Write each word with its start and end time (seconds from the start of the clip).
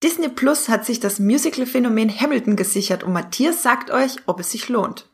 Disney 0.00 0.28
Plus 0.28 0.68
hat 0.68 0.86
sich 0.86 1.00
das 1.00 1.18
Musical-Phänomen 1.18 2.08
Hamilton 2.20 2.54
gesichert 2.54 3.02
und 3.02 3.12
Matthias 3.12 3.64
sagt 3.64 3.90
euch, 3.90 4.14
ob 4.26 4.38
es 4.38 4.52
sich 4.52 4.68
lohnt. 4.68 5.06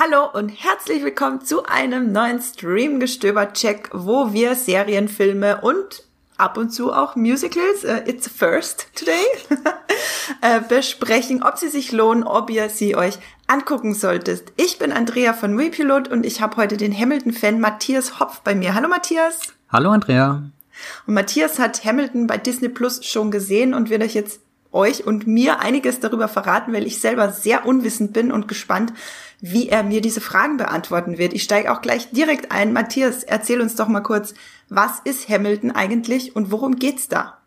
Hallo 0.00 0.30
und 0.32 0.50
herzlich 0.50 1.02
willkommen 1.02 1.40
zu 1.40 1.64
einem 1.64 2.12
neuen 2.12 2.40
Streamgestöber-Check, 2.40 3.90
wo 3.92 4.32
wir 4.32 4.54
Serien, 4.54 5.08
Filme 5.08 5.62
und 5.62 6.04
ab 6.38 6.56
und 6.56 6.70
zu 6.70 6.92
auch 6.92 7.16
Musicals, 7.16 7.84
uh, 7.84 8.08
it's 8.08 8.28
first 8.28 8.86
today, 8.94 9.24
äh, 10.40 10.60
besprechen, 10.60 11.42
ob 11.42 11.58
sie 11.58 11.70
sich 11.70 11.90
lohnen, 11.90 12.22
ob 12.22 12.50
ihr 12.50 12.68
sie 12.68 12.94
euch 12.94 13.18
angucken 13.48 13.94
solltet. 13.94 14.52
Ich 14.56 14.78
bin 14.78 14.92
Andrea 14.92 15.32
von 15.32 15.54
Moviepilot 15.54 16.06
und 16.06 16.24
ich 16.24 16.40
habe 16.40 16.56
heute 16.56 16.76
den 16.76 16.96
Hamilton-Fan 16.96 17.58
Matthias 17.58 18.20
Hopf 18.20 18.42
bei 18.42 18.54
mir. 18.54 18.74
Hallo 18.74 18.88
Matthias. 18.88 19.40
Hallo 19.72 19.90
Andrea. 19.90 20.44
Und 21.06 21.14
Matthias 21.14 21.58
hat 21.58 21.84
Hamilton 21.84 22.26
bei 22.26 22.38
Disney 22.38 22.68
Plus 22.68 23.04
schon 23.04 23.30
gesehen 23.30 23.74
und 23.74 23.90
wird 23.90 24.02
euch 24.02 24.14
jetzt 24.14 24.40
euch 24.72 25.06
und 25.06 25.26
mir 25.26 25.60
einiges 25.60 26.00
darüber 26.00 26.28
verraten, 26.28 26.72
weil 26.72 26.86
ich 26.86 27.00
selber 27.00 27.30
sehr 27.30 27.66
unwissend 27.66 28.12
bin 28.12 28.32
und 28.32 28.48
gespannt, 28.48 28.92
wie 29.40 29.68
er 29.68 29.82
mir 29.82 30.00
diese 30.00 30.20
Fragen 30.20 30.56
beantworten 30.56 31.18
wird. 31.18 31.34
Ich 31.34 31.42
steige 31.42 31.72
auch 31.72 31.82
gleich 31.82 32.10
direkt 32.10 32.52
ein. 32.52 32.72
Matthias, 32.72 33.22
erzähl 33.22 33.60
uns 33.60 33.74
doch 33.74 33.88
mal 33.88 34.00
kurz, 34.00 34.34
was 34.68 35.00
ist 35.04 35.28
Hamilton 35.28 35.72
eigentlich 35.72 36.34
und 36.34 36.50
worum 36.50 36.76
geht's 36.76 37.08
da? 37.08 37.41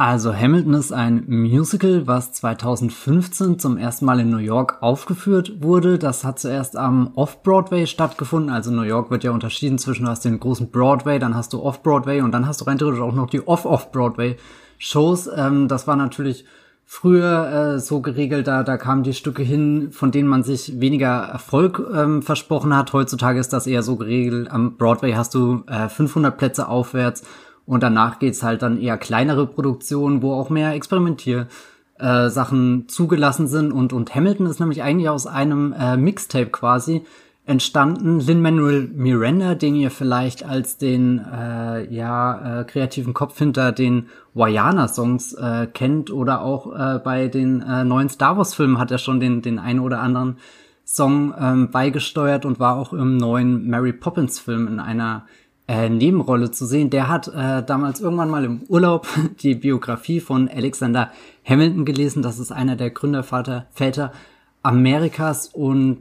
Also 0.00 0.34
Hamilton 0.34 0.72
ist 0.72 0.92
ein 0.92 1.24
Musical, 1.28 2.06
was 2.06 2.32
2015 2.32 3.58
zum 3.58 3.76
ersten 3.76 4.06
Mal 4.06 4.20
in 4.20 4.30
New 4.30 4.38
York 4.38 4.78
aufgeführt 4.80 5.62
wurde. 5.62 5.98
Das 5.98 6.24
hat 6.24 6.38
zuerst 6.38 6.74
am 6.74 7.10
Off-Broadway 7.16 7.86
stattgefunden. 7.86 8.48
Also 8.48 8.70
New 8.70 8.80
York 8.80 9.10
wird 9.10 9.24
ja 9.24 9.30
unterschieden 9.30 9.76
zwischen 9.76 10.06
du 10.06 10.10
hast 10.10 10.24
den 10.24 10.40
großen 10.40 10.70
Broadway, 10.70 11.18
dann 11.18 11.34
hast 11.34 11.52
du 11.52 11.62
Off-Broadway 11.62 12.22
und 12.22 12.32
dann 12.32 12.46
hast 12.46 12.62
du 12.62 12.64
rein 12.64 12.78
theoretisch 12.78 13.02
auch 13.02 13.12
noch 13.12 13.28
die 13.28 13.46
Off-Off-Broadway-Shows. 13.46 15.28
Ähm, 15.36 15.68
das 15.68 15.86
war 15.86 15.96
natürlich 15.96 16.46
früher 16.86 17.74
äh, 17.74 17.78
so 17.78 18.00
geregelt, 18.00 18.46
da, 18.46 18.62
da 18.62 18.78
kamen 18.78 19.02
die 19.02 19.12
Stücke 19.12 19.42
hin, 19.42 19.92
von 19.92 20.12
denen 20.12 20.28
man 20.30 20.44
sich 20.44 20.80
weniger 20.80 21.24
Erfolg 21.24 21.86
ähm, 21.94 22.22
versprochen 22.22 22.74
hat. 22.74 22.94
Heutzutage 22.94 23.38
ist 23.38 23.52
das 23.52 23.66
eher 23.66 23.82
so 23.82 23.96
geregelt. 23.96 24.50
Am 24.50 24.78
Broadway 24.78 25.12
hast 25.12 25.34
du 25.34 25.62
äh, 25.66 25.90
500 25.90 26.38
Plätze 26.38 26.68
aufwärts 26.68 27.22
und 27.66 27.82
danach 27.82 28.18
geht's 28.18 28.42
halt 28.42 28.62
dann 28.62 28.80
eher 28.80 28.98
kleinere 28.98 29.46
Produktionen, 29.46 30.22
wo 30.22 30.32
auch 30.32 30.50
mehr 30.50 30.74
Experimentier 30.74 31.46
äh, 31.98 32.28
Sachen 32.28 32.88
zugelassen 32.88 33.46
sind 33.46 33.72
und 33.72 33.92
und 33.92 34.14
Hamilton 34.14 34.46
ist 34.46 34.60
nämlich 34.60 34.82
eigentlich 34.82 35.08
aus 35.08 35.26
einem 35.26 35.72
äh, 35.72 35.96
Mixtape 35.96 36.50
quasi 36.50 37.04
entstanden. 37.46 38.20
Lin 38.20 38.42
Manuel 38.42 38.88
Miranda, 38.94 39.54
den 39.54 39.74
ihr 39.74 39.90
vielleicht 39.90 40.44
als 40.44 40.76
den 40.76 41.18
äh, 41.18 41.92
ja 41.92 42.60
äh, 42.60 42.64
kreativen 42.64 43.12
Kopf 43.12 43.38
hinter 43.38 43.72
den 43.72 44.08
Wayana 44.34 44.88
Songs 44.88 45.32
äh, 45.34 45.66
kennt 45.66 46.10
oder 46.10 46.42
auch 46.42 46.72
äh, 46.72 47.00
bei 47.02 47.28
den 47.28 47.60
äh, 47.62 47.84
neuen 47.84 48.08
Star 48.08 48.36
Wars 48.38 48.54
Filmen 48.54 48.78
hat 48.78 48.90
er 48.90 48.98
schon 48.98 49.20
den 49.20 49.42
den 49.42 49.58
einen 49.58 49.80
oder 49.80 50.00
anderen 50.00 50.36
Song 50.84 51.34
ähm, 51.38 51.70
beigesteuert 51.70 52.44
und 52.44 52.58
war 52.58 52.76
auch 52.76 52.92
im 52.92 53.16
neuen 53.16 53.68
Mary 53.68 53.92
Poppins 53.92 54.38
Film 54.38 54.66
in 54.66 54.80
einer 54.80 55.26
äh, 55.70 55.88
Nebenrolle 55.88 56.50
zu 56.50 56.66
sehen. 56.66 56.90
Der 56.90 57.06
hat 57.06 57.28
äh, 57.28 57.62
damals 57.62 58.00
irgendwann 58.00 58.28
mal 58.28 58.44
im 58.44 58.62
Urlaub 58.68 59.06
die 59.42 59.54
Biografie 59.54 60.18
von 60.18 60.48
Alexander 60.48 61.12
Hamilton 61.44 61.84
gelesen. 61.84 62.22
Das 62.22 62.40
ist 62.40 62.50
einer 62.50 62.74
der 62.74 62.90
Gründervater 62.90 63.66
Väter 63.70 64.12
Amerikas 64.62 65.46
und 65.46 65.98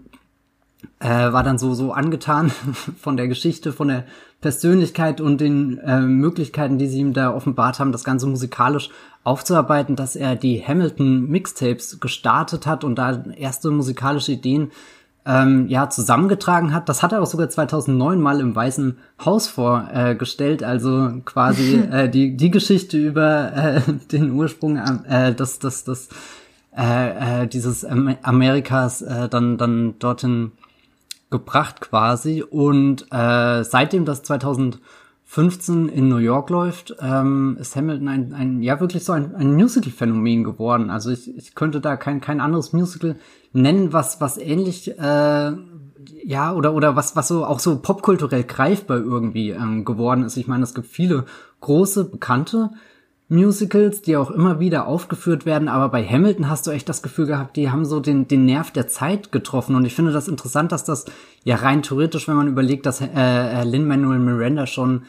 äh, 0.99 1.07
war 1.07 1.43
dann 1.43 1.59
so 1.59 1.75
so 1.75 1.93
angetan 1.93 2.49
von 2.99 3.15
der 3.15 3.27
Geschichte, 3.27 3.71
von 3.71 3.89
der 3.89 4.05
Persönlichkeit 4.41 5.21
und 5.21 5.39
den 5.39 5.77
äh, 5.77 6.01
Möglichkeiten, 6.01 6.79
die 6.79 6.87
sie 6.87 7.01
ihm 7.01 7.13
da 7.13 7.31
offenbart 7.31 7.79
haben, 7.79 7.91
das 7.91 8.03
Ganze 8.03 8.25
musikalisch 8.25 8.89
aufzuarbeiten, 9.23 9.95
dass 9.95 10.15
er 10.15 10.35
die 10.35 10.65
Hamilton 10.65 11.29
Mixtapes 11.29 11.99
gestartet 11.99 12.65
hat 12.65 12.83
und 12.83 12.95
da 12.95 13.23
erste 13.37 13.69
musikalische 13.69 14.31
Ideen 14.31 14.71
ähm, 15.25 15.67
ja 15.67 15.89
zusammengetragen 15.89 16.73
hat. 16.73 16.89
Das 16.89 17.03
hat 17.03 17.11
er 17.11 17.21
auch 17.21 17.27
sogar 17.27 17.49
2009 17.49 18.19
mal 18.19 18.39
im 18.39 18.55
Weißen 18.55 18.97
Haus 19.23 19.47
vorgestellt, 19.47 20.61
äh, 20.61 20.65
also 20.65 21.11
quasi 21.25 21.75
äh, 21.91 22.09
die 22.09 22.35
die 22.35 22.51
Geschichte 22.51 22.97
über 22.97 23.53
äh, 23.53 23.81
den 24.11 24.31
Ursprung 24.31 24.77
äh, 24.77 25.33
des 25.33 25.59
des 25.59 25.83
des 25.83 26.09
äh, 26.75 27.43
äh, 27.43 27.47
dieses 27.47 27.85
Amerikas 27.85 29.01
äh, 29.01 29.29
dann 29.29 29.57
dann 29.57 29.99
dorthin 29.99 30.51
gebracht 31.29 31.81
quasi 31.81 32.41
und 32.41 33.05
äh, 33.11 33.63
seitdem 33.63 34.05
das 34.05 34.23
2015 34.23 35.89
in 35.89 36.07
New 36.07 36.17
York 36.17 36.49
läuft, 36.49 36.95
ähm, 37.01 37.55
ist 37.59 37.75
Hamilton 37.75 38.07
ein, 38.07 38.33
ein 38.33 38.63
ja 38.63 38.79
wirklich 38.79 39.03
so 39.03 39.13
ein, 39.13 39.35
ein 39.35 39.53
Musical-Phänomen 39.53 40.43
geworden. 40.43 40.89
Also 40.89 41.11
ich, 41.11 41.35
ich 41.37 41.53
könnte 41.53 41.81
da 41.81 41.97
kein 41.97 42.19
kein 42.19 42.41
anderes 42.41 42.73
Musical 42.73 43.15
nennen, 43.53 43.93
was, 43.93 44.21
was 44.21 44.37
ähnlich, 44.37 44.97
äh, 44.97 45.51
ja, 46.23 46.53
oder, 46.53 46.73
oder 46.73 46.95
was, 46.95 47.15
was 47.15 47.27
so 47.27 47.45
auch 47.45 47.59
so 47.59 47.79
popkulturell 47.79 48.43
greifbar 48.43 48.97
irgendwie 48.97 49.51
ähm, 49.51 49.85
geworden 49.85 50.23
ist. 50.23 50.37
Ich 50.37 50.47
meine, 50.47 50.63
es 50.63 50.73
gibt 50.73 50.87
viele 50.87 51.25
große, 51.61 52.05
bekannte 52.05 52.71
Musicals, 53.29 54.01
die 54.01 54.17
auch 54.17 54.31
immer 54.31 54.59
wieder 54.59 54.87
aufgeführt 54.87 55.45
werden, 55.45 55.67
aber 55.67 55.89
bei 55.89 56.03
Hamilton 56.03 56.49
hast 56.49 56.65
du 56.65 56.71
echt 56.71 56.89
das 56.89 57.03
Gefühl 57.03 57.27
gehabt, 57.27 57.57
die 57.57 57.69
haben 57.69 57.85
so 57.85 57.99
den, 57.99 58.27
den 58.27 58.45
Nerv 58.45 58.71
der 58.71 58.87
Zeit 58.87 59.31
getroffen 59.31 59.75
und 59.75 59.85
ich 59.85 59.93
finde 59.93 60.11
das 60.11 60.27
interessant, 60.27 60.71
dass 60.71 60.83
das 60.83 61.05
ja 61.43 61.57
rein 61.57 61.83
theoretisch, 61.83 62.27
wenn 62.27 62.35
man 62.35 62.47
überlegt, 62.47 62.87
dass 62.87 63.01
äh, 63.01 63.63
Lin-Manuel 63.63 64.17
Miranda 64.17 64.65
schon 64.65 65.03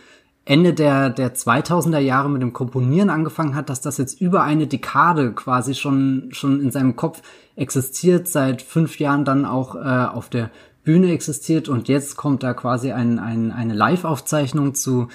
Ende 0.45 0.73
der, 0.73 1.11
der 1.11 1.35
2000er 1.35 1.99
Jahre 1.99 2.31
mit 2.31 2.43
dem 2.43 2.53
Komponieren 2.53 3.11
angefangen 3.11 3.55
hat, 3.55 3.69
dass 3.69 3.81
das 3.81 3.99
jetzt 3.99 4.21
über 4.21 4.43
eine 4.43 4.67
Dekade 4.67 5.33
quasi 5.33 5.75
schon, 5.75 6.29
schon 6.33 6.61
in 6.61 6.71
seinem 6.71 6.97
Kopf 6.97 7.23
existiert, 7.57 8.27
seit 8.27 8.63
fünf 8.63 8.99
Jahren 8.99 9.25
dann 9.25 9.45
auch 9.45 9.75
äh, 9.77 9.79
auf 9.79 10.29
der 10.29 10.51
Bühne 10.83 11.13
existiert 11.13 11.69
und 11.69 11.89
jetzt 11.89 12.17
kommt 12.17 12.43
da 12.43 12.55
quasi 12.55 12.91
ein, 12.93 13.19
ein, 13.19 13.53
eine 13.53 13.75
Live-Aufzeichnung 13.75 14.75
zu 14.75 15.09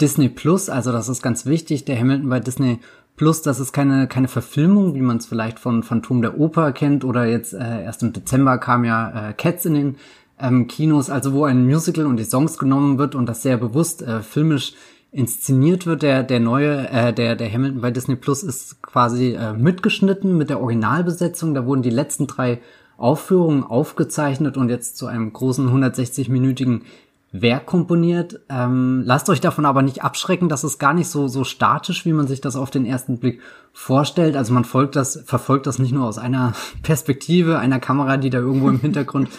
Disney 0.00 0.28
Plus. 0.28 0.68
Also 0.68 0.90
das 0.90 1.08
ist 1.08 1.22
ganz 1.22 1.46
wichtig. 1.46 1.84
Der 1.84 1.98
Hamilton 1.98 2.28
bei 2.28 2.40
Disney 2.40 2.80
Plus, 3.16 3.42
das 3.42 3.60
ist 3.60 3.72
keine, 3.72 4.08
keine 4.08 4.26
Verfilmung, 4.26 4.94
wie 4.94 5.00
man 5.00 5.18
es 5.18 5.26
vielleicht 5.26 5.58
von 5.58 5.82
Phantom 5.82 6.22
der 6.22 6.38
Oper 6.38 6.72
kennt 6.72 7.04
oder 7.04 7.24
jetzt 7.24 7.54
äh, 7.54 7.84
erst 7.84 8.02
im 8.02 8.12
Dezember 8.12 8.58
kam 8.58 8.84
ja 8.84 9.30
äh, 9.30 9.32
Cats 9.34 9.64
in 9.64 9.74
den 9.74 9.96
ähm, 10.42 10.66
Kinos, 10.66 11.08
also 11.08 11.32
wo 11.32 11.44
ein 11.44 11.64
Musical 11.64 12.06
und 12.06 12.16
die 12.18 12.24
Songs 12.24 12.58
genommen 12.58 12.98
wird 12.98 13.14
und 13.14 13.26
das 13.26 13.42
sehr 13.42 13.56
bewusst 13.56 14.02
äh, 14.02 14.20
filmisch 14.20 14.74
inszeniert 15.12 15.86
wird. 15.86 16.02
Der, 16.02 16.22
der 16.22 16.40
neue, 16.40 16.88
äh, 16.88 17.12
der, 17.12 17.36
der 17.36 17.52
Hamilton 17.52 17.80
bei 17.80 17.90
Disney 17.90 18.16
Plus 18.16 18.42
ist 18.42 18.82
quasi 18.82 19.34
äh, 19.34 19.52
mitgeschnitten 19.52 20.36
mit 20.36 20.50
der 20.50 20.60
Originalbesetzung. 20.60 21.54
Da 21.54 21.66
wurden 21.66 21.82
die 21.82 21.90
letzten 21.90 22.26
drei 22.26 22.60
Aufführungen 22.96 23.62
aufgezeichnet 23.62 24.56
und 24.56 24.68
jetzt 24.68 24.96
zu 24.96 25.06
einem 25.06 25.32
großen 25.32 25.68
160-minütigen 25.68 26.82
Werk 27.32 27.64
komponiert. 27.64 28.40
Ähm, 28.50 29.02
lasst 29.06 29.30
euch 29.30 29.40
davon 29.40 29.64
aber 29.64 29.80
nicht 29.80 30.04
abschrecken, 30.04 30.50
dass 30.50 30.64
es 30.64 30.78
gar 30.78 30.92
nicht 30.92 31.08
so, 31.08 31.28
so 31.28 31.44
statisch, 31.44 32.04
wie 32.04 32.12
man 32.12 32.26
sich 32.26 32.42
das 32.42 32.56
auf 32.56 32.70
den 32.70 32.84
ersten 32.84 33.18
Blick 33.18 33.40
vorstellt. 33.72 34.36
Also 34.36 34.52
man 34.52 34.64
folgt 34.64 34.96
das, 34.96 35.22
verfolgt 35.24 35.66
das 35.66 35.78
nicht 35.78 35.92
nur 35.92 36.06
aus 36.06 36.18
einer 36.18 36.52
Perspektive, 36.82 37.58
einer 37.58 37.80
Kamera, 37.80 38.18
die 38.18 38.30
da 38.30 38.38
irgendwo 38.38 38.68
im 38.68 38.80
Hintergrund 38.80 39.30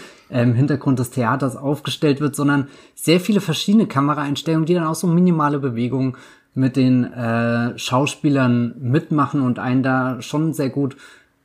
im 0.42 0.54
Hintergrund 0.54 1.00
des 1.00 1.12
Theaters 1.12 1.56
aufgestellt 1.56 2.20
wird, 2.20 2.36
sondern 2.36 2.68
sehr 2.96 3.20
viele 3.20 3.42
verschiedene 3.42 3.88
Kameraeinstellungen, 3.88 4.66
die 4.66 4.74
dann 4.74 4.88
auch 4.88 4.96
so 4.96 5.08
minimale 5.08 5.60
Bewegungen 5.60 6.18
mit 6.56 6.76
den 6.76 7.06
äh, 7.06 7.78
Schauspielern 7.78 8.76
mitmachen 8.80 9.42
und 9.42 9.60
einen 9.60 9.84
da 9.84 10.22
schon 10.22 10.54
sehr 10.54 10.70
gut 10.70 10.98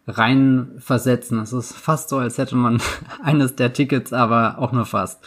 reinversetzen. 0.06 1.38
Es 1.40 1.52
ist 1.52 1.74
fast 1.74 2.08
so, 2.08 2.18
als 2.18 2.38
hätte 2.38 2.56
man 2.56 2.80
eines 3.22 3.56
der 3.56 3.72
Tickets, 3.72 4.12
aber 4.12 4.58
auch 4.58 4.72
nur 4.72 4.86
fast. 4.86 5.20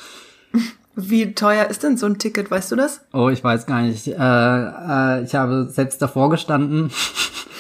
Wie 0.96 1.34
teuer 1.34 1.68
ist 1.68 1.84
denn 1.84 1.98
so 1.98 2.06
ein 2.06 2.20
Ticket, 2.20 2.52
weißt 2.52 2.72
du 2.72 2.76
das? 2.76 3.02
Oh, 3.14 3.30
ich 3.30 3.44
weiß 3.44 3.66
gar 3.66 3.82
nicht. 3.82 4.08
Äh, 4.08 4.14
äh, 4.14 5.24
ich 5.24 5.36
habe 5.36 5.68
selbst 5.70 6.02
davor 6.02 6.30
gestanden 6.30 6.92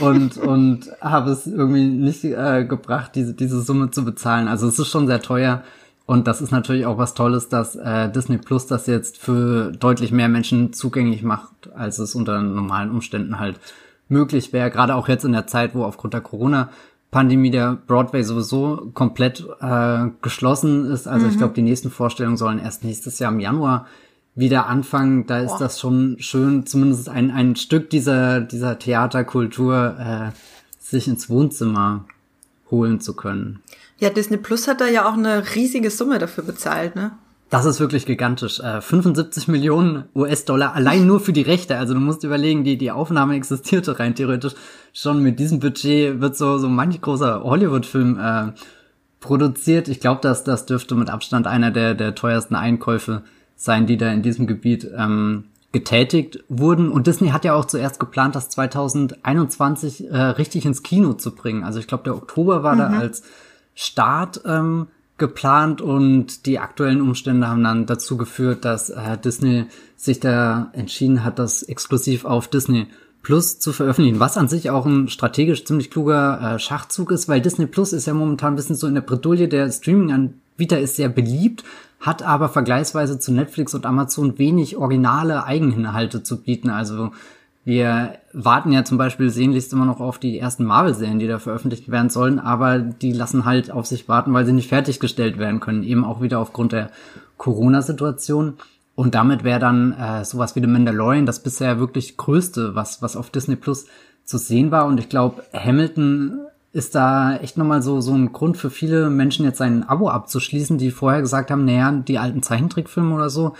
und, 0.00 0.36
und 0.38 0.90
habe 1.00 1.30
es 1.30 1.46
irgendwie 1.46 1.86
nicht 1.86 2.24
äh, 2.24 2.64
gebracht, 2.64 3.12
diese, 3.14 3.34
diese 3.34 3.60
Summe 3.62 3.90
zu 3.90 4.04
bezahlen. 4.04 4.48
Also 4.48 4.68
es 4.68 4.78
ist 4.78 4.88
schon 4.88 5.06
sehr 5.06 5.22
teuer. 5.22 5.62
Und 6.04 6.26
das 6.26 6.42
ist 6.42 6.50
natürlich 6.50 6.84
auch 6.84 6.98
was 6.98 7.14
Tolles, 7.14 7.48
dass 7.48 7.76
äh, 7.76 8.10
Disney 8.10 8.38
Plus 8.38 8.66
das 8.66 8.86
jetzt 8.86 9.18
für 9.18 9.72
deutlich 9.72 10.12
mehr 10.12 10.28
Menschen 10.28 10.72
zugänglich 10.72 11.22
macht, 11.22 11.70
als 11.74 11.98
es 11.98 12.14
unter 12.14 12.42
normalen 12.42 12.90
Umständen 12.90 13.38
halt 13.38 13.60
möglich 14.08 14.52
wäre. 14.52 14.70
Gerade 14.70 14.94
auch 14.94 15.08
jetzt 15.08 15.24
in 15.24 15.32
der 15.32 15.46
Zeit, 15.46 15.74
wo 15.74 15.84
aufgrund 15.84 16.14
der 16.14 16.20
Corona 16.20 16.70
Pandemie 17.12 17.50
der 17.50 17.78
Broadway 17.86 18.22
sowieso 18.24 18.90
komplett 18.94 19.46
äh, 19.60 20.06
geschlossen 20.22 20.90
ist. 20.90 21.06
Also 21.06 21.26
mhm. 21.26 21.32
ich 21.32 21.38
glaube, 21.38 21.54
die 21.54 21.62
nächsten 21.62 21.90
Vorstellungen 21.90 22.36
sollen 22.36 22.58
erst 22.58 22.84
nächstes 22.84 23.18
Jahr 23.18 23.30
im 23.30 23.38
Januar 23.40 23.86
wieder 24.34 24.66
anfangen. 24.66 25.26
Da 25.26 25.40
ist 25.40 25.50
Boah. 25.50 25.58
das 25.60 25.80
schon 25.80 26.16
schön, 26.18 26.66
zumindest 26.66 27.08
ein, 27.08 27.30
ein 27.30 27.56
Stück 27.56 27.90
dieser, 27.90 28.40
dieser 28.40 28.78
Theaterkultur 28.78 29.96
äh, 29.98 30.30
sich 30.78 31.08
ins 31.08 31.28
Wohnzimmer 31.28 32.06
holen 32.70 33.00
zu 33.00 33.14
können. 33.14 33.60
Ja, 33.98 34.10
Disney 34.10 34.36
Plus 34.36 34.66
hat 34.66 34.80
da 34.80 34.88
ja 34.88 35.08
auch 35.08 35.14
eine 35.14 35.54
riesige 35.54 35.90
Summe 35.90 36.18
dafür 36.18 36.44
bezahlt, 36.44 36.96
ne? 36.96 37.12
Das 37.50 37.66
ist 37.66 37.80
wirklich 37.80 38.06
gigantisch. 38.06 38.60
Äh, 38.60 38.80
75 38.80 39.46
Millionen 39.46 40.04
US-Dollar 40.14 40.74
allein 40.74 41.06
nur 41.06 41.20
für 41.20 41.34
die 41.34 41.42
Rechte. 41.42 41.76
Also 41.76 41.92
du 41.92 42.00
musst 42.00 42.24
überlegen, 42.24 42.64
die, 42.64 42.78
die 42.78 42.90
Aufnahme 42.90 43.36
existierte 43.36 43.98
rein 43.98 44.14
theoretisch. 44.14 44.54
Schon 44.94 45.22
mit 45.22 45.38
diesem 45.38 45.60
Budget 45.60 46.18
wird 46.22 46.34
so, 46.34 46.56
so 46.56 46.70
manch 46.70 46.98
großer 47.02 47.42
Hollywood-Film 47.44 48.18
äh, 48.18 48.52
produziert. 49.20 49.88
Ich 49.88 50.00
glaube, 50.00 50.22
dass 50.22 50.44
das 50.44 50.64
dürfte 50.64 50.94
mit 50.94 51.10
Abstand 51.10 51.46
einer 51.46 51.70
der, 51.70 51.94
der 51.94 52.14
teuersten 52.14 52.54
Einkäufe 52.54 53.22
sein, 53.56 53.86
die 53.86 53.96
da 53.96 54.12
in 54.12 54.22
diesem 54.22 54.46
Gebiet 54.46 54.90
ähm, 54.96 55.44
getätigt 55.72 56.44
wurden. 56.48 56.90
Und 56.90 57.06
Disney 57.06 57.30
hat 57.30 57.44
ja 57.44 57.54
auch 57.54 57.64
zuerst 57.64 57.98
geplant, 57.98 58.34
das 58.34 58.50
2021 58.50 60.10
äh, 60.10 60.16
richtig 60.16 60.66
ins 60.66 60.82
Kino 60.82 61.14
zu 61.14 61.34
bringen. 61.34 61.64
Also 61.64 61.80
ich 61.80 61.86
glaube, 61.86 62.04
der 62.04 62.14
Oktober 62.14 62.62
war 62.62 62.74
mhm. 62.74 62.78
da 62.78 62.86
als 62.88 63.22
Start 63.74 64.42
ähm, 64.44 64.88
geplant 65.16 65.80
und 65.80 66.46
die 66.46 66.58
aktuellen 66.58 67.00
Umstände 67.00 67.48
haben 67.48 67.64
dann 67.64 67.86
dazu 67.86 68.16
geführt, 68.16 68.64
dass 68.64 68.90
äh, 68.90 69.16
Disney 69.16 69.66
sich 69.96 70.20
da 70.20 70.70
entschieden 70.72 71.24
hat, 71.24 71.38
das 71.38 71.62
exklusiv 71.62 72.24
auf 72.24 72.48
Disney 72.48 72.86
Plus 73.22 73.60
zu 73.60 73.72
veröffentlichen, 73.72 74.18
was 74.18 74.36
an 74.36 74.48
sich 74.48 74.70
auch 74.70 74.84
ein 74.84 75.06
strategisch 75.06 75.64
ziemlich 75.64 75.92
kluger 75.92 76.56
äh, 76.56 76.58
Schachzug 76.58 77.12
ist, 77.12 77.28
weil 77.28 77.40
Disney 77.40 77.66
Plus 77.66 77.92
ist 77.92 78.06
ja 78.06 78.14
momentan 78.14 78.54
ein 78.54 78.56
bisschen 78.56 78.74
so 78.74 78.88
in 78.88 78.94
der 78.94 79.00
Bredouille, 79.00 79.46
der 79.46 79.70
Streaming-Anbieter 79.70 80.80
ist 80.80 80.96
sehr 80.96 81.08
beliebt, 81.08 81.62
hat 82.02 82.22
aber 82.22 82.48
vergleichsweise 82.48 83.18
zu 83.18 83.32
Netflix 83.32 83.74
und 83.74 83.86
Amazon 83.86 84.38
wenig 84.38 84.76
originale 84.76 85.44
Eigeninhalte 85.44 86.22
zu 86.22 86.42
bieten, 86.42 86.68
also 86.68 87.10
wir 87.64 88.16
warten 88.32 88.72
ja 88.72 88.84
zum 88.84 88.98
Beispiel 88.98 89.30
sehnlichst 89.30 89.72
immer 89.72 89.84
noch 89.84 90.00
auf 90.00 90.18
die 90.18 90.36
ersten 90.38 90.64
Marvel-Serien, 90.64 91.20
die 91.20 91.28
da 91.28 91.38
veröffentlicht 91.38 91.90
werden 91.90 92.10
sollen, 92.10 92.40
aber 92.40 92.80
die 92.80 93.12
lassen 93.12 93.44
halt 93.44 93.70
auf 93.70 93.86
sich 93.86 94.08
warten, 94.08 94.34
weil 94.34 94.44
sie 94.44 94.52
nicht 94.52 94.68
fertiggestellt 94.68 95.38
werden 95.38 95.60
können, 95.60 95.84
eben 95.84 96.04
auch 96.04 96.20
wieder 96.20 96.40
aufgrund 96.40 96.72
der 96.72 96.90
Corona-Situation. 97.36 98.54
Und 98.96 99.14
damit 99.14 99.44
wäre 99.44 99.60
dann 99.60 99.92
äh, 99.92 100.24
sowas 100.24 100.56
wie 100.56 100.60
The 100.60 100.66
Mandalorian 100.66 101.24
das 101.24 101.42
bisher 101.42 101.78
wirklich 101.78 102.16
größte, 102.16 102.74
was, 102.74 103.00
was 103.00 103.16
auf 103.16 103.30
Disney 103.30 103.56
Plus 103.56 103.86
zu 104.24 104.38
sehen 104.38 104.72
war. 104.72 104.86
Und 104.86 104.98
ich 104.98 105.08
glaube, 105.08 105.44
Hamilton 105.52 106.40
ist 106.72 106.94
da 106.94 107.36
echt 107.36 107.58
nochmal 107.58 107.82
so, 107.82 108.00
so 108.00 108.14
ein 108.14 108.32
Grund 108.32 108.56
für 108.56 108.70
viele 108.70 109.10
Menschen, 109.10 109.44
jetzt 109.44 109.60
ein 109.60 109.88
Abo 109.88 110.08
abzuschließen, 110.08 110.78
die 110.78 110.90
vorher 110.90 111.20
gesagt 111.20 111.50
haben, 111.50 111.64
naja, 111.64 111.92
die 111.92 112.18
alten 112.18 112.42
Zeichentrickfilme 112.42 113.14
oder 113.14 113.28
so, 113.28 113.54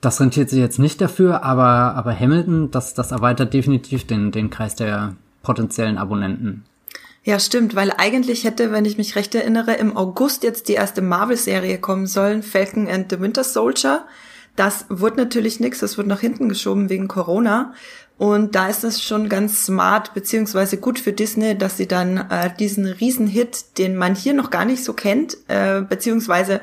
das 0.00 0.20
rentiert 0.20 0.50
sich 0.50 0.58
jetzt 0.58 0.78
nicht 0.78 1.00
dafür, 1.00 1.44
aber, 1.44 1.94
aber 1.94 2.18
Hamilton, 2.18 2.70
das, 2.70 2.94
das 2.94 3.12
erweitert 3.12 3.54
definitiv 3.54 4.06
den, 4.06 4.32
den 4.32 4.50
Kreis 4.50 4.74
der 4.74 5.14
potenziellen 5.42 5.96
Abonnenten. 5.96 6.64
Ja, 7.22 7.38
stimmt, 7.38 7.74
weil 7.74 7.90
eigentlich 7.96 8.44
hätte, 8.44 8.70
wenn 8.70 8.84
ich 8.84 8.98
mich 8.98 9.16
recht 9.16 9.34
erinnere, 9.34 9.74
im 9.74 9.96
August 9.96 10.42
jetzt 10.42 10.68
die 10.68 10.74
erste 10.74 11.00
Marvel-Serie 11.00 11.78
kommen 11.78 12.06
sollen, 12.06 12.42
Falcon 12.42 12.86
and 12.86 13.10
the 13.10 13.20
Winter 13.20 13.44
Soldier. 13.44 14.04
Das 14.56 14.86
wurde 14.88 15.16
natürlich 15.16 15.58
nichts, 15.58 15.80
das 15.80 15.98
wurde 15.98 16.08
nach 16.08 16.20
hinten 16.20 16.48
geschoben 16.48 16.88
wegen 16.88 17.08
Corona. 17.08 17.74
Und 18.16 18.54
da 18.54 18.68
ist 18.68 18.84
es 18.84 19.02
schon 19.02 19.28
ganz 19.28 19.66
smart 19.66 20.14
beziehungsweise 20.14 20.76
gut 20.76 21.00
für 21.00 21.12
Disney, 21.12 21.58
dass 21.58 21.76
sie 21.76 21.88
dann 21.88 22.18
äh, 22.30 22.54
diesen 22.56 22.86
Riesenhit, 22.86 23.78
den 23.78 23.96
man 23.96 24.14
hier 24.14 24.34
noch 24.34 24.50
gar 24.50 24.64
nicht 24.64 24.84
so 24.84 24.92
kennt, 24.92 25.36
äh, 25.48 25.80
beziehungsweise 25.80 26.60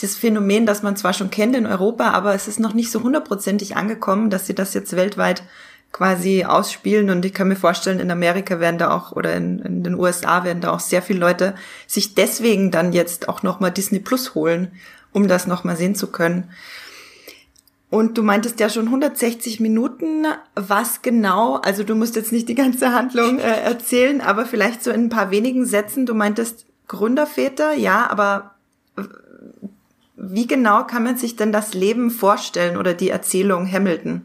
das 0.00 0.14
Phänomen, 0.14 0.66
das 0.66 0.82
man 0.82 0.96
zwar 0.96 1.12
schon 1.12 1.30
kennt 1.30 1.56
in 1.56 1.66
Europa, 1.66 2.10
aber 2.10 2.34
es 2.34 2.46
ist 2.46 2.60
noch 2.60 2.74
nicht 2.74 2.92
so 2.92 3.02
hundertprozentig 3.02 3.76
angekommen, 3.76 4.30
dass 4.30 4.46
sie 4.46 4.54
das 4.54 4.74
jetzt 4.74 4.94
weltweit 4.94 5.42
quasi 5.90 6.44
ausspielen. 6.44 7.10
Und 7.10 7.24
ich 7.24 7.32
kann 7.32 7.48
mir 7.48 7.56
vorstellen, 7.56 8.00
in 8.00 8.10
Amerika 8.10 8.60
werden 8.60 8.78
da 8.78 8.90
auch 8.90 9.12
oder 9.12 9.34
in, 9.34 9.58
in 9.60 9.82
den 9.82 9.94
USA 9.94 10.44
werden 10.44 10.60
da 10.60 10.70
auch 10.70 10.80
sehr 10.80 11.02
viele 11.02 11.18
Leute 11.18 11.54
sich 11.86 12.14
deswegen 12.14 12.70
dann 12.70 12.92
jetzt 12.92 13.28
auch 13.28 13.42
nochmal 13.42 13.70
Disney 13.70 13.98
Plus 13.98 14.34
holen, 14.34 14.72
um 15.12 15.26
das 15.26 15.46
nochmal 15.46 15.76
sehen 15.76 15.94
zu 15.94 16.08
können. 16.08 16.50
Und 17.88 18.18
du 18.18 18.22
meintest 18.22 18.58
ja 18.58 18.68
schon 18.68 18.86
160 18.86 19.60
Minuten. 19.60 20.26
Was 20.54 21.02
genau, 21.02 21.56
also 21.56 21.84
du 21.84 21.94
musst 21.94 22.16
jetzt 22.16 22.32
nicht 22.32 22.48
die 22.48 22.54
ganze 22.54 22.92
Handlung 22.92 23.38
äh, 23.38 23.60
erzählen, 23.60 24.20
aber 24.20 24.44
vielleicht 24.44 24.82
so 24.82 24.90
in 24.90 25.04
ein 25.04 25.08
paar 25.08 25.30
wenigen 25.30 25.66
Sätzen. 25.66 26.04
Du 26.04 26.14
meintest 26.14 26.66
Gründerväter, 26.88 27.74
ja, 27.74 28.10
aber 28.10 28.52
wie 30.16 30.46
genau 30.46 30.84
kann 30.84 31.04
man 31.04 31.16
sich 31.16 31.36
denn 31.36 31.52
das 31.52 31.74
Leben 31.74 32.10
vorstellen 32.10 32.76
oder 32.76 32.94
die 32.94 33.10
Erzählung 33.10 33.70
Hamilton? 33.70 34.22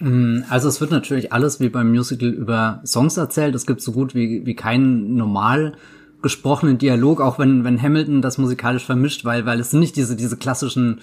Mm, 0.00 0.40
also 0.48 0.68
es 0.68 0.80
wird 0.80 0.90
natürlich 0.90 1.32
alles 1.32 1.60
wie 1.60 1.68
beim 1.68 1.90
Musical 1.90 2.28
über 2.28 2.80
Songs 2.84 3.16
erzählt. 3.16 3.54
Es 3.54 3.66
gibt 3.66 3.82
so 3.82 3.92
gut 3.92 4.14
wie, 4.14 4.44
wie 4.46 4.56
keinen 4.56 5.14
normal 5.16 5.74
gesprochenen 6.22 6.78
Dialog, 6.78 7.20
auch 7.20 7.38
wenn, 7.38 7.64
wenn 7.64 7.80
Hamilton 7.80 8.22
das 8.22 8.38
musikalisch 8.38 8.84
vermischt, 8.84 9.24
weil, 9.24 9.46
weil 9.46 9.60
es 9.60 9.70
sind 9.70 9.80
nicht 9.80 9.96
diese, 9.96 10.16
diese 10.16 10.36
klassischen 10.36 11.00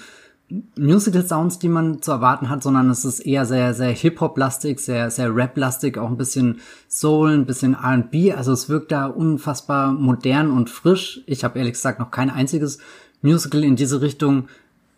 Musical-Sounds, 0.78 1.60
die 1.60 1.68
man 1.68 2.02
zu 2.02 2.12
erwarten 2.12 2.50
hat, 2.50 2.64
sondern 2.64 2.90
es 2.90 3.04
ist 3.04 3.20
eher 3.20 3.46
sehr, 3.46 3.74
sehr 3.74 3.92
Hip-Hop-lastig, 3.92 4.80
sehr, 4.80 5.12
sehr 5.12 5.36
Rap-lastig, 5.36 5.98
auch 5.98 6.10
ein 6.10 6.18
bisschen 6.18 6.62
Soul, 6.88 7.34
ein 7.34 7.46
bisschen 7.46 7.74
R&B. 7.74 8.34
Also 8.34 8.54
es 8.54 8.70
wirkt 8.70 8.94
da 8.94 9.08
unfassbar 9.08 9.92
modern 9.92 10.52
und 10.52 10.70
frisch. 10.70 11.22
Ich 11.26 11.44
habe 11.44 11.60
ehrlich 11.60 11.74
gesagt 11.74 12.00
noch 12.00 12.12
kein 12.12 12.30
einziges 12.30 12.78
Musical 13.22 13.64
in 13.64 13.76
diese 13.76 14.02
Richtung 14.02 14.48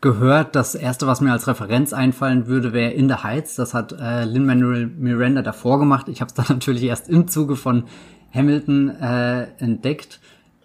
gehört. 0.02 0.56
Das 0.56 0.76
erste, 0.76 1.08
was 1.08 1.20
mir 1.20 1.32
als 1.32 1.48
Referenz 1.48 1.94
einfallen 1.94 2.46
würde, 2.46 2.72
wäre 2.72 2.92
In 2.92 3.10
the 3.10 3.16
Heights. 3.16 3.56
Das 3.56 3.74
hat 3.74 3.92
äh, 4.00 4.26
Lin-Manuel 4.26 4.86
Miranda 4.86 5.42
davor 5.42 5.80
gemacht. 5.80 6.08
Ich 6.10 6.22
habe 6.22 6.30
es 6.30 6.36
dann 6.36 6.46
natürlich 6.50 6.84
erst 6.84 7.10
im 7.10 7.28
Zuge 7.28 7.56
von 7.56 7.86
Hamilton 8.34 8.90
äh, 8.90 9.48
entdeckt. 9.58 10.20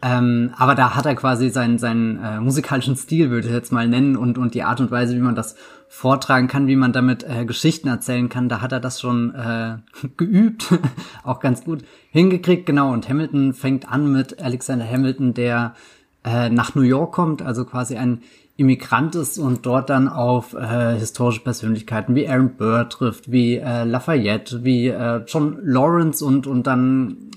Ähm, 0.06 0.52
aber 0.58 0.74
da 0.74 0.94
hat 0.94 1.06
er 1.06 1.14
quasi 1.14 1.48
seinen, 1.48 1.78
seinen 1.78 2.22
äh, 2.22 2.38
musikalischen 2.38 2.94
Stil, 2.94 3.30
würde 3.30 3.48
ich 3.48 3.54
jetzt 3.54 3.72
mal 3.72 3.88
nennen, 3.88 4.18
und, 4.18 4.36
und 4.36 4.52
die 4.52 4.62
Art 4.62 4.78
und 4.80 4.90
Weise, 4.90 5.16
wie 5.16 5.20
man 5.20 5.34
das 5.34 5.56
vortragen 5.88 6.46
kann, 6.46 6.66
wie 6.66 6.76
man 6.76 6.92
damit 6.92 7.22
äh, 7.22 7.46
Geschichten 7.46 7.88
erzählen 7.88 8.28
kann, 8.28 8.50
da 8.50 8.60
hat 8.60 8.72
er 8.72 8.80
das 8.80 9.00
schon 9.00 9.34
äh, 9.34 9.78
geübt, 10.18 10.74
auch 11.24 11.40
ganz 11.40 11.64
gut 11.64 11.84
hingekriegt. 12.10 12.66
Genau, 12.66 12.92
und 12.92 13.08
Hamilton 13.08 13.54
fängt 13.54 13.90
an 13.90 14.12
mit 14.12 14.42
Alexander 14.42 14.84
Hamilton, 14.86 15.32
der 15.32 15.74
äh, 16.22 16.50
nach 16.50 16.74
New 16.74 16.82
York 16.82 17.14
kommt, 17.14 17.40
also 17.40 17.64
quasi 17.64 17.96
ein 17.96 18.20
Immigrant 18.58 19.14
ist 19.14 19.38
und 19.38 19.64
dort 19.64 19.88
dann 19.88 20.06
auf 20.06 20.52
äh, 20.52 20.96
historische 20.98 21.40
Persönlichkeiten 21.40 22.14
wie 22.14 22.28
Aaron 22.28 22.56
Burr 22.56 22.90
trifft, 22.90 23.32
wie 23.32 23.56
äh, 23.56 23.84
Lafayette, 23.84 24.64
wie 24.64 24.88
äh, 24.88 25.22
John 25.26 25.58
Lawrence 25.62 26.22
und 26.22 26.46
und 26.46 26.66
dann 26.66 27.30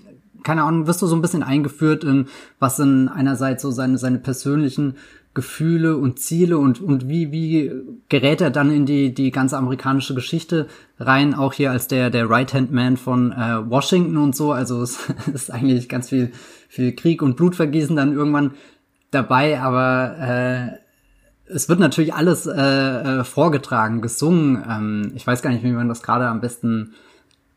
keine 0.48 0.64
Ahnung, 0.64 0.88
wirst 0.88 1.02
du 1.02 1.08
so 1.08 1.16
ein 1.18 1.22
bisschen 1.22 1.44
eingeführt 1.44 2.06
in 2.06 2.28
was 2.58 2.78
sind 2.78 3.10
einerseits 3.10 3.62
so 3.62 3.70
seine 3.70 3.98
seine 3.98 4.18
persönlichen 4.18 4.96
Gefühle 5.34 5.98
und 5.98 6.20
Ziele 6.20 6.58
und 6.58 6.80
und 6.80 7.10
wie 7.10 7.34
wie 7.34 7.70
gerät 8.08 8.40
er 8.40 8.50
dann 8.50 8.72
in 8.72 8.86
die 8.86 9.14
die 9.14 9.32
ganze 9.32 9.58
amerikanische 9.58 10.16
Geschichte 10.16 10.68
rein, 11.02 11.34
auch 11.34 11.52
hier 11.52 11.72
als 11.72 11.90
der 11.90 12.10
der 12.10 12.30
Right 12.30 12.54
Hand 12.54 12.72
Man 12.72 12.96
von 12.96 13.34
äh, 13.34 13.70
Washington 13.70 14.16
und 14.16 14.38
so, 14.38 14.54
also 14.54 14.82
es 14.82 15.10
ist 15.34 15.52
eigentlich 15.52 15.90
ganz 15.90 16.08
viel 16.08 16.32
viel 16.70 16.96
Krieg 16.96 17.22
und 17.22 17.36
Blutvergießen 17.36 17.98
dann 17.98 18.14
irgendwann 18.14 18.52
dabei, 19.12 19.60
aber 19.60 20.16
äh, 20.18 21.54
es 21.54 21.68
wird 21.68 21.80
natürlich 21.80 22.14
alles 22.14 22.46
äh, 22.46 22.54
äh, 22.54 23.24
vorgetragen, 23.26 24.02
gesungen. 24.02 24.64
Ähm, 24.66 25.12
ich 25.14 25.28
weiß 25.28 25.42
gar 25.42 25.50
nicht, 25.50 25.64
wie 25.64 25.72
man 25.72 25.90
das 25.90 26.04
gerade 26.04 26.28
am 26.28 26.40
besten 26.40 26.94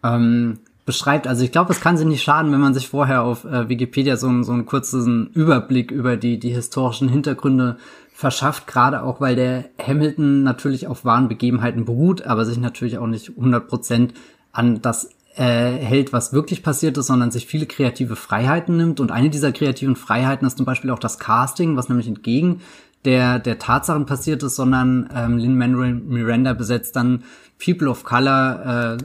ähm, 0.02 0.59
beschreibt. 0.90 1.28
Also 1.28 1.44
ich 1.44 1.52
glaube, 1.52 1.73
es 1.73 1.80
kann 1.80 1.97
sich 1.97 2.04
nicht 2.04 2.25
schaden, 2.25 2.50
wenn 2.50 2.59
man 2.59 2.75
sich 2.75 2.88
vorher 2.88 3.23
auf 3.23 3.44
äh, 3.44 3.68
Wikipedia 3.68 4.16
so, 4.16 4.42
so 4.42 4.50
einen 4.50 4.66
kurzen 4.66 5.28
Überblick 5.35 5.92
über 5.92 6.16
die, 6.16 6.40
die 6.40 6.50
historischen 6.50 7.09
Hintergründe 7.09 7.76
verschafft, 8.12 8.66
gerade 8.66 9.04
auch, 9.04 9.20
weil 9.20 9.37
der 9.37 9.66
Hamilton 9.80 10.42
natürlich 10.42 10.88
auf 10.88 11.04
wahren 11.04 11.28
Begebenheiten 11.28 11.85
beruht, 11.85 12.26
aber 12.26 12.44
sich 12.44 12.59
natürlich 12.59 12.99
auch 12.99 13.06
nicht 13.06 13.30
100% 13.30 14.09
an 14.50 14.82
das 14.82 15.11
äh, 15.37 15.44
hält, 15.44 16.12
was 16.12 16.32
wirklich 16.32 16.64
passiert 16.64 16.99
ist, 16.99 17.06
sondern 17.06 17.30
sich 17.30 17.47
viele 17.47 17.66
kreative 17.66 18.16
Freiheiten 18.16 18.76
nimmt. 18.76 18.99
Und 18.99 19.12
eine 19.12 19.30
dieser 19.30 19.52
kreativen 19.52 19.94
Freiheiten 19.94 20.44
ist 20.44 20.56
zum 20.56 20.66
Beispiel 20.66 20.90
auch 20.90 20.99
das 20.99 21.20
Casting, 21.20 21.76
was 21.76 21.88
nämlich 21.88 22.09
entgegen 22.09 22.62
der, 23.04 23.38
der 23.38 23.59
Tatsachen 23.59 24.06
passiert 24.06 24.42
ist, 24.42 24.56
sondern 24.56 25.09
ähm, 25.14 25.38
Lin-Manuel 25.38 25.94
Miranda 25.94 26.52
besetzt 26.52 26.97
dann 26.97 27.23
People 27.64 27.88
of 27.88 28.04
Color 28.04 28.99
äh, 28.99 29.04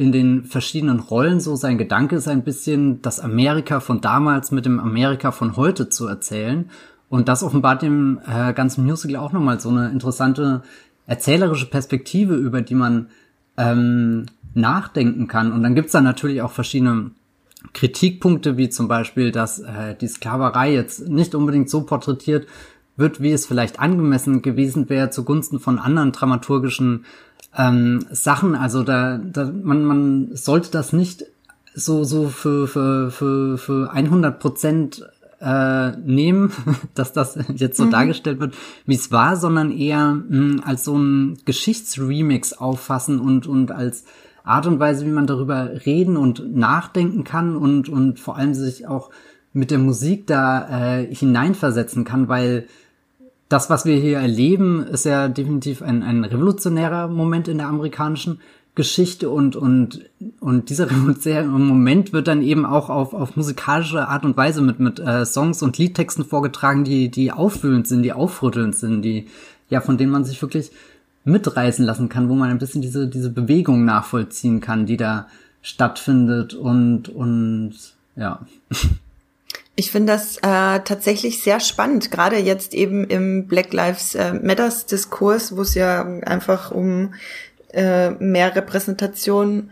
in 0.00 0.12
den 0.12 0.44
verschiedenen 0.44 0.98
Rollen. 0.98 1.40
So 1.40 1.56
sein 1.56 1.76
Gedanke 1.76 2.16
ist 2.16 2.26
ein 2.26 2.42
bisschen, 2.42 3.02
das 3.02 3.20
Amerika 3.20 3.80
von 3.80 4.00
damals 4.00 4.50
mit 4.50 4.64
dem 4.64 4.80
Amerika 4.80 5.30
von 5.30 5.56
heute 5.56 5.90
zu 5.90 6.06
erzählen. 6.06 6.70
Und 7.10 7.28
das 7.28 7.42
offenbart 7.42 7.82
dem 7.82 8.18
äh, 8.26 8.54
ganzen 8.54 8.86
Musical 8.86 9.16
auch 9.16 9.32
nochmal 9.32 9.60
so 9.60 9.68
eine 9.68 9.90
interessante 9.90 10.62
erzählerische 11.06 11.66
Perspektive, 11.66 12.34
über 12.34 12.62
die 12.62 12.76
man 12.76 13.08
ähm, 13.58 14.24
nachdenken 14.54 15.28
kann. 15.28 15.52
Und 15.52 15.62
dann 15.62 15.74
gibt's 15.74 15.92
da 15.92 16.00
natürlich 16.00 16.40
auch 16.40 16.52
verschiedene 16.52 17.10
Kritikpunkte, 17.74 18.56
wie 18.56 18.70
zum 18.70 18.88
Beispiel, 18.88 19.32
dass 19.32 19.58
äh, 19.58 19.94
die 20.00 20.08
Sklaverei 20.08 20.72
jetzt 20.72 21.10
nicht 21.10 21.34
unbedingt 21.34 21.68
so 21.68 21.82
porträtiert 21.82 22.46
wird, 22.96 23.20
wie 23.20 23.32
es 23.32 23.44
vielleicht 23.44 23.78
angemessen 23.78 24.40
gewesen 24.40 24.88
wäre 24.88 25.10
zugunsten 25.10 25.60
von 25.60 25.78
anderen 25.78 26.12
dramaturgischen 26.12 27.04
ähm, 27.56 28.04
Sachen. 28.10 28.54
Also 28.54 28.82
da, 28.82 29.18
da 29.18 29.50
man, 29.50 29.84
man 29.84 30.36
sollte 30.36 30.70
das 30.70 30.92
nicht 30.92 31.24
so 31.74 32.04
so 32.04 32.28
für 32.28 32.66
für 32.66 33.10
für 33.10 33.58
für 33.58 33.92
100 33.92 34.38
Prozent 34.40 35.04
äh, 35.40 35.92
nehmen, 35.96 36.52
dass 36.94 37.12
das 37.12 37.38
jetzt 37.54 37.76
so 37.76 37.86
mhm. 37.86 37.90
dargestellt 37.90 38.40
wird, 38.40 38.54
wie 38.86 38.94
es 38.94 39.10
war, 39.10 39.36
sondern 39.36 39.70
eher 39.72 40.12
mh, 40.12 40.28
hm, 40.28 40.62
als 40.64 40.84
so 40.84 40.96
ein 40.96 41.38
Geschichtsremix 41.44 42.52
auffassen 42.52 43.20
und, 43.20 43.46
und 43.46 43.72
als 43.72 44.04
Art 44.44 44.66
und 44.66 44.78
Weise, 44.80 45.06
wie 45.06 45.10
man 45.10 45.26
darüber 45.26 45.70
reden 45.86 46.16
und 46.16 46.54
nachdenken 46.56 47.24
kann 47.24 47.56
und, 47.56 47.88
und 47.88 48.20
vor 48.20 48.36
allem 48.36 48.54
sich 48.54 48.86
auch 48.86 49.10
mit 49.52 49.70
der 49.70 49.78
Musik 49.78 50.26
da 50.26 50.98
äh, 50.98 51.14
hineinversetzen 51.14 52.04
kann, 52.04 52.28
weil 52.28 52.66
das, 53.50 53.68
was 53.68 53.84
wir 53.84 53.96
hier 53.96 54.18
erleben, 54.18 54.86
ist 54.86 55.04
ja 55.04 55.28
definitiv 55.28 55.82
ein, 55.82 56.04
ein 56.04 56.24
revolutionärer 56.24 57.08
Moment 57.08 57.48
in 57.48 57.58
der 57.58 57.66
amerikanischen 57.66 58.40
Geschichte 58.76 59.28
und, 59.28 59.56
und, 59.56 60.08
und 60.38 60.70
dieser 60.70 60.88
revolutionäre 60.90 61.46
Moment 61.46 62.12
wird 62.12 62.28
dann 62.28 62.42
eben 62.42 62.64
auch 62.64 62.88
auf, 62.88 63.12
auf 63.12 63.36
musikalische 63.36 64.06
Art 64.06 64.24
und 64.24 64.36
Weise 64.36 64.62
mit, 64.62 64.78
mit 64.78 65.00
äh, 65.00 65.26
Songs 65.26 65.62
und 65.62 65.78
Liedtexten 65.78 66.24
vorgetragen, 66.24 66.84
die, 66.84 67.10
die 67.10 67.32
auffühlend 67.32 67.88
sind, 67.88 68.04
die 68.04 68.12
aufrüttelnd 68.12 68.76
sind, 68.76 69.02
die, 69.02 69.26
ja, 69.68 69.80
von 69.80 69.98
denen 69.98 70.12
man 70.12 70.24
sich 70.24 70.40
wirklich 70.40 70.70
mitreißen 71.24 71.84
lassen 71.84 72.08
kann, 72.08 72.28
wo 72.28 72.34
man 72.36 72.50
ein 72.50 72.58
bisschen 72.58 72.82
diese, 72.82 73.08
diese 73.08 73.30
Bewegung 73.30 73.84
nachvollziehen 73.84 74.60
kann, 74.60 74.86
die 74.86 74.96
da 74.96 75.26
stattfindet 75.60 76.54
und, 76.54 77.08
und, 77.08 77.74
ja. 78.14 78.46
Ich 79.76 79.92
finde 79.92 80.12
das 80.12 80.36
äh, 80.38 80.80
tatsächlich 80.80 81.42
sehr 81.42 81.60
spannend, 81.60 82.10
gerade 82.10 82.36
jetzt 82.36 82.74
eben 82.74 83.04
im 83.04 83.46
Black 83.46 83.72
Lives 83.72 84.14
äh, 84.14 84.34
Matters 84.34 84.86
Diskurs, 84.86 85.56
wo 85.56 85.62
es 85.62 85.74
ja 85.74 86.02
einfach 86.22 86.70
um 86.70 87.14
äh, 87.72 88.10
mehr 88.10 88.54
Repräsentation, 88.54 89.70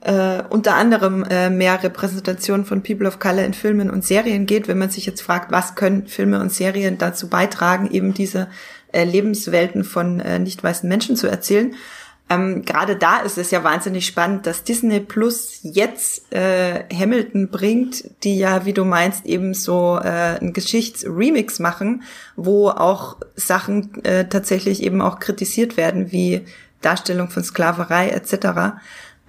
äh, 0.00 0.42
unter 0.48 0.74
anderem 0.74 1.24
äh, 1.24 1.50
mehr 1.50 1.82
Repräsentation 1.82 2.64
von 2.64 2.82
People 2.82 3.06
of 3.06 3.18
Color 3.18 3.44
in 3.44 3.54
Filmen 3.54 3.90
und 3.90 4.04
Serien 4.04 4.46
geht, 4.46 4.68
wenn 4.68 4.78
man 4.78 4.90
sich 4.90 5.06
jetzt 5.06 5.22
fragt, 5.22 5.52
was 5.52 5.74
können 5.74 6.06
Filme 6.06 6.40
und 6.40 6.52
Serien 6.52 6.98
dazu 6.98 7.28
beitragen, 7.28 7.90
eben 7.90 8.14
diese 8.14 8.48
äh, 8.92 9.04
Lebenswelten 9.04 9.84
von 9.84 10.20
äh, 10.20 10.38
nicht 10.38 10.64
weißen 10.64 10.88
Menschen 10.88 11.16
zu 11.16 11.28
erzählen. 11.28 11.74
Ähm, 12.28 12.64
Gerade 12.64 12.96
da 12.96 13.18
ist 13.18 13.38
es 13.38 13.52
ja 13.52 13.62
wahnsinnig 13.62 14.06
spannend, 14.06 14.46
dass 14.46 14.64
Disney 14.64 14.98
Plus 14.98 15.60
jetzt 15.62 16.32
äh, 16.32 16.84
Hamilton 16.92 17.48
bringt, 17.48 18.04
die 18.24 18.36
ja, 18.36 18.64
wie 18.64 18.72
du 18.72 18.84
meinst, 18.84 19.26
eben 19.26 19.54
so 19.54 19.98
äh, 20.02 20.38
ein 20.40 20.52
Geschichtsremix 20.52 21.60
machen, 21.60 22.02
wo 22.34 22.68
auch 22.68 23.18
Sachen 23.36 24.02
äh, 24.04 24.28
tatsächlich 24.28 24.82
eben 24.82 25.00
auch 25.00 25.20
kritisiert 25.20 25.76
werden, 25.76 26.10
wie 26.10 26.44
Darstellung 26.80 27.30
von 27.30 27.44
Sklaverei 27.44 28.08
etc. 28.08 28.80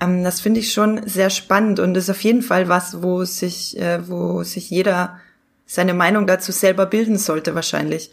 Ähm, 0.02 0.24
das 0.24 0.42
finde 0.42 0.60
ich 0.60 0.74
schon 0.74 1.08
sehr 1.08 1.30
spannend 1.30 1.80
und 1.80 1.96
ist 1.96 2.10
auf 2.10 2.22
jeden 2.22 2.42
Fall 2.42 2.68
was, 2.68 3.04
wo 3.04 3.24
sich, 3.26 3.80
äh, 3.80 4.08
wo 4.10 4.42
sich 4.42 4.72
jeder 4.72 5.20
seine 5.68 5.94
Meinung 5.94 6.26
dazu 6.26 6.52
selber 6.52 6.88
bilden 6.88 7.18
sollte 7.18 7.54
wahrscheinlich. 7.54 8.12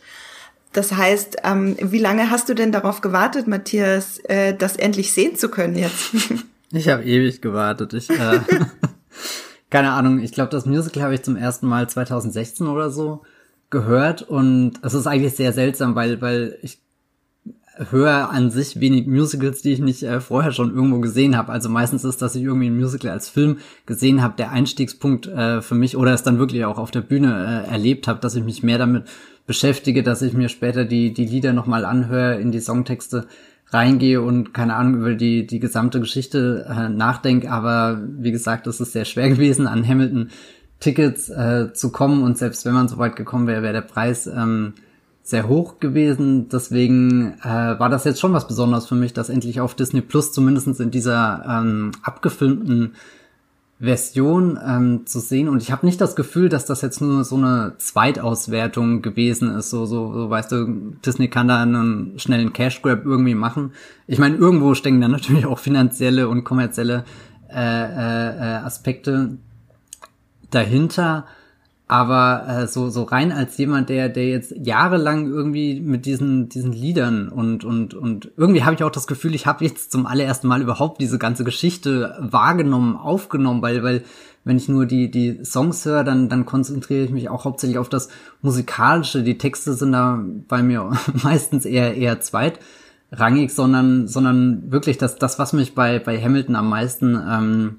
Das 0.75 0.93
heißt, 0.93 1.37
ähm, 1.45 1.77
wie 1.81 2.01
lange 2.01 2.31
hast 2.31 2.49
du 2.49 2.55
denn 2.55 2.73
darauf 2.73 3.01
gewartet, 3.01 3.47
Matthias, 3.47 4.19
äh, 4.25 4.55
das 4.55 4.75
endlich 4.75 5.13
sehen 5.13 5.37
zu 5.37 5.49
können 5.49 5.77
jetzt? 5.77 6.11
ich 6.73 6.89
habe 6.89 7.05
ewig 7.05 7.41
gewartet. 7.41 7.95
Ich, 7.95 8.11
äh, 8.11 8.41
keine 9.71 9.93
Ahnung, 9.93 10.19
ich 10.19 10.33
glaube, 10.33 10.51
das 10.51 10.67
Musical 10.67 11.05
habe 11.05 11.15
ich 11.15 11.23
zum 11.23 11.37
ersten 11.37 11.69
Mal 11.69 11.89
2016 11.89 12.67
oder 12.67 12.91
so 12.91 13.23
gehört 13.71 14.23
und 14.23 14.75
es 14.83 14.95
ist 14.95 15.07
eigentlich 15.07 15.37
sehr 15.37 15.53
seltsam, 15.53 15.95
weil, 15.95 16.21
weil 16.21 16.59
ich 16.63 16.81
höre 17.77 18.31
an 18.31 18.51
sich 18.51 18.81
wenig 18.81 19.07
Musicals, 19.07 19.63
die 19.63 19.73
ich 19.73 19.81
nicht 19.81 20.03
äh, 20.03 20.21
vorher 20.21 20.53
schon 20.53 20.75
irgendwo 20.75 21.01
gesehen 21.01 21.37
habe. 21.37 21.53
Also 21.53 21.69
meistens 21.69 22.05
ist, 22.05 22.23
dass 22.23 22.35
ich 22.35 22.43
irgendwie 22.43 22.69
ein 22.69 22.77
Musical 22.77 23.11
als 23.11 23.29
Film 23.29 23.59
gesehen 23.87 24.23
habe, 24.23 24.37
der 24.37 24.53
Einstiegspunkt 24.53 25.27
äh, 25.27 25.61
für 25.61 25.75
mich 25.75 25.97
oder 25.97 26.13
es 26.13 26.23
dann 26.23 26.39
wirklich 26.39 26.65
auch 26.65 26.79
auf 26.79 26.91
der 26.91 27.01
Bühne 27.01 27.65
äh, 27.67 27.71
erlebt 27.71 28.07
habe, 28.07 28.21
dass 28.21 28.35
ich 28.35 28.45
mich 28.45 28.63
mehr 28.63 28.79
damit 28.79 29.05
beschäftige, 29.47 30.03
dass 30.03 30.23
ich 30.23 30.35
mir 30.35 30.49
später 30.49 30.85
die, 30.85 31.13
die 31.13 31.27
Lieder 31.27 31.53
nochmal 31.53 31.85
anhöre, 31.85 32.41
in 32.41 32.53
die 32.53 32.61
Songtexte 32.61 33.27
reingehe 33.69 34.23
und 34.23 34.55
keine 34.55 34.77
Ahnung 34.77 35.01
über 35.01 35.15
die, 35.15 35.47
die 35.47 35.59
gesamte 35.59 36.01
Geschichte 36.01 36.67
äh, 36.69 36.89
nachdenke. 36.89 37.51
Aber 37.51 38.01
wie 38.19 38.33
gesagt, 38.33 38.67
es 38.67 38.81
ist 38.81 38.93
sehr 38.93 39.05
schwer 39.05 39.29
gewesen, 39.31 39.67
an 39.67 39.87
Hamilton 39.87 40.31
Tickets 40.81 41.29
äh, 41.29 41.73
zu 41.73 41.91
kommen 41.91 42.23
und 42.23 42.37
selbst 42.39 42.65
wenn 42.65 42.75
man 42.75 42.89
so 42.89 42.99
weit 42.99 43.17
gekommen 43.17 43.47
wäre, 43.47 43.63
wäre 43.63 43.73
der 43.73 43.81
Preis 43.81 44.27
ähm, 44.27 44.75
sehr 45.25 45.49
hoch 45.49 45.81
gewesen. 45.81 46.51
Deswegen 46.51 47.35
äh, 47.43 47.79
war 47.79 47.89
das 47.89 48.05
jetzt 48.05 48.21
schon 48.21 48.35
was 48.35 48.47
Besonderes 48.47 48.87
für 48.87 48.95
mich, 48.95 49.15
das 49.15 49.31
endlich 49.31 49.61
auf 49.61 49.75
Disney 49.75 50.03
Plus 50.03 50.33
zumindest 50.33 50.79
in 50.79 50.91
dieser 50.91 51.45
ähm, 51.49 51.93
abgefilmten 52.03 52.93
Version 53.81 54.59
ähm, 54.65 55.07
zu 55.07 55.19
sehen 55.19 55.49
und 55.49 55.61
ich 55.61 55.73
habe 55.73 55.85
nicht 55.85 56.01
das 56.01 56.15
Gefühl, 56.15 56.49
dass 56.49 56.65
das 56.65 56.81
jetzt 56.81 57.01
nur 57.01 57.25
so 57.25 57.37
eine 57.37 57.75
Zweitauswertung 57.79 59.03
gewesen 59.03 59.51
ist. 59.57 59.71
So, 59.71 59.85
so, 59.85 60.13
so 60.13 60.31
weißt 60.31 60.53
du, 60.53 60.95
Disney 61.05 61.29
kann 61.29 61.49
da 61.49 61.61
einen 61.61 62.19
schnellen 62.19 62.53
Cash 62.53 62.83
Grab 62.83 63.05
irgendwie 63.05 63.35
machen. 63.35 63.73
Ich 64.07 64.19
meine, 64.19 64.37
irgendwo 64.37 64.75
stecken 64.75 65.01
da 65.01 65.09
natürlich 65.09 65.47
auch 65.47 65.59
finanzielle 65.59 66.29
und 66.29 66.45
kommerzielle 66.45 67.05
äh, 67.53 67.57
äh, 67.57 68.37
äh 68.37 68.57
Aspekte 68.59 69.39
dahinter. 70.51 71.27
Aber 71.87 72.47
äh, 72.49 72.67
so, 72.67 72.89
so 72.89 73.03
rein 73.03 73.31
als 73.31 73.59
jemand, 73.59 73.91
der, 73.91 74.09
der 74.09 74.27
jetzt 74.29 74.55
jahrelang 74.57 75.27
irgendwie 75.27 75.81
mit 75.81 76.07
diesen, 76.07 76.49
diesen 76.49 76.73
Liedern 76.73 77.29
und, 77.29 77.63
und, 77.63 77.93
und 77.93 78.33
irgendwie 78.39 78.65
habe 78.65 78.75
ich 78.75 78.83
auch 78.83 78.91
das 78.91 79.07
Gefühl, 79.07 79.35
ich 79.35 79.45
habe 79.45 79.65
jetzt 79.65 79.93
zum 79.93 80.07
allerersten 80.07 80.49
Mal 80.49 80.63
überhaupt 80.63 81.01
diese 81.03 81.19
ganze 81.19 81.45
Geschichte 81.45 82.17
wahrgenommen, 82.21 82.97
aufgenommen, 82.97 83.61
weil, 83.61 83.83
weil 83.83 84.03
wenn 84.45 84.57
ich 84.57 84.69
nur 84.69 84.87
die, 84.87 85.11
die 85.11 85.45
Songs 85.45 85.85
höre, 85.85 86.05
dann, 86.05 86.31
dann 86.31 86.47
konzentriere 86.47 87.05
ich 87.05 87.11
mich 87.11 87.29
auch 87.29 87.45
hauptsächlich 87.45 87.79
auf 87.79 87.91
das 87.91 88.09
Musikalische. 88.41 89.23
Die 89.23 89.37
Texte 89.37 89.75
sind 89.75 89.93
da 89.93 90.23
bei 90.49 90.63
mir 90.63 90.91
meistens 91.23 91.67
eher, 91.67 91.95
eher 91.97 92.21
zweitrangig, 92.21 93.51
sondern, 93.51 94.09
sondern 94.09 94.71
wirklich 94.73 94.97
das, 94.97 95.17
das, 95.17 95.39
was 95.39 95.53
mich 95.53 95.75
bei, 95.75 95.99
bei 95.99 96.19
Hamilton 96.21 96.57
am 96.57 96.71
meisten 96.71 97.15
ähm, 97.15 97.77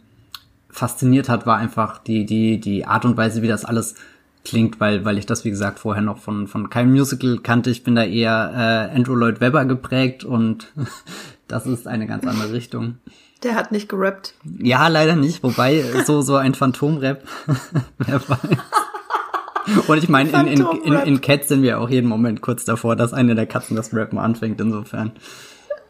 fasziniert 0.75 1.29
hat, 1.29 1.45
war 1.45 1.57
einfach 1.57 1.99
die, 1.99 2.25
die, 2.25 2.59
die 2.59 2.85
Art 2.85 3.05
und 3.05 3.15
Weise, 3.15 3.41
wie 3.41 3.47
das 3.47 3.63
alles 3.63 3.95
klingt, 4.43 4.81
weil, 4.81 5.05
weil 5.05 5.17
ich 5.17 5.25
das, 5.25 5.45
wie 5.45 5.49
gesagt, 5.49 5.79
vorher 5.79 6.03
noch 6.03 6.17
von, 6.17 6.47
von 6.47 6.69
keinem 6.69 6.91
Musical 6.91 7.39
kannte. 7.41 7.69
Ich 7.69 7.85
bin 7.85 7.95
da 7.95 8.03
eher 8.03 8.89
äh, 8.91 8.95
Andrew 8.95 9.15
Lloyd 9.15 9.39
Webber 9.39 9.63
geprägt 9.63 10.25
und 10.25 10.73
das 11.47 11.65
ist 11.65 11.87
eine 11.87 12.07
ganz 12.07 12.27
andere 12.27 12.51
Richtung. 12.51 12.97
Der 13.41 13.55
hat 13.55 13.71
nicht 13.71 13.87
gerappt. 13.87 14.33
Ja, 14.59 14.89
leider 14.89 15.15
nicht, 15.15 15.43
wobei 15.43 15.81
so, 16.05 16.21
so 16.21 16.35
ein 16.35 16.53
Phantom-Rap, 16.53 17.23
wer 17.99 18.29
weiß. 18.29 19.87
Und 19.87 19.97
ich 19.97 20.09
meine, 20.09 20.29
in, 20.29 20.59
in, 20.59 20.65
in, 20.83 20.93
in 20.93 21.21
Cats 21.21 21.47
sind 21.47 21.61
wir 21.61 21.79
auch 21.79 21.89
jeden 21.89 22.07
Moment 22.07 22.41
kurz 22.41 22.65
davor, 22.65 22.97
dass 22.97 23.13
eine 23.13 23.33
der 23.33 23.45
Katzen 23.45 23.77
das 23.77 23.93
Rappen 23.93 24.19
anfängt, 24.19 24.59
insofern. 24.59 25.13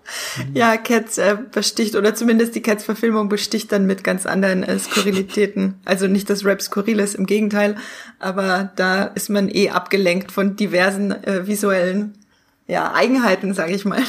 Ja, 0.53 0.77
Cats 0.77 1.17
äh, 1.17 1.37
besticht, 1.51 1.95
oder 1.95 2.15
zumindest 2.15 2.55
die 2.55 2.61
Cats-Verfilmung 2.61 3.29
besticht 3.29 3.71
dann 3.71 3.85
mit 3.85 4.03
ganz 4.03 4.25
anderen 4.25 4.63
äh, 4.63 4.77
Skurrilitäten. 4.79 5.75
Also 5.85 6.07
nicht, 6.07 6.29
dass 6.29 6.45
Rap 6.45 6.61
skurril 6.61 6.99
ist, 6.99 7.15
im 7.15 7.25
Gegenteil, 7.25 7.75
aber 8.19 8.71
da 8.75 9.03
ist 9.03 9.29
man 9.29 9.49
eh 9.49 9.69
abgelenkt 9.69 10.31
von 10.31 10.55
diversen 10.55 11.11
äh, 11.11 11.47
visuellen 11.47 12.13
ja, 12.67 12.93
Eigenheiten, 12.93 13.53
sage 13.53 13.73
ich 13.73 13.85
mal. 13.85 14.01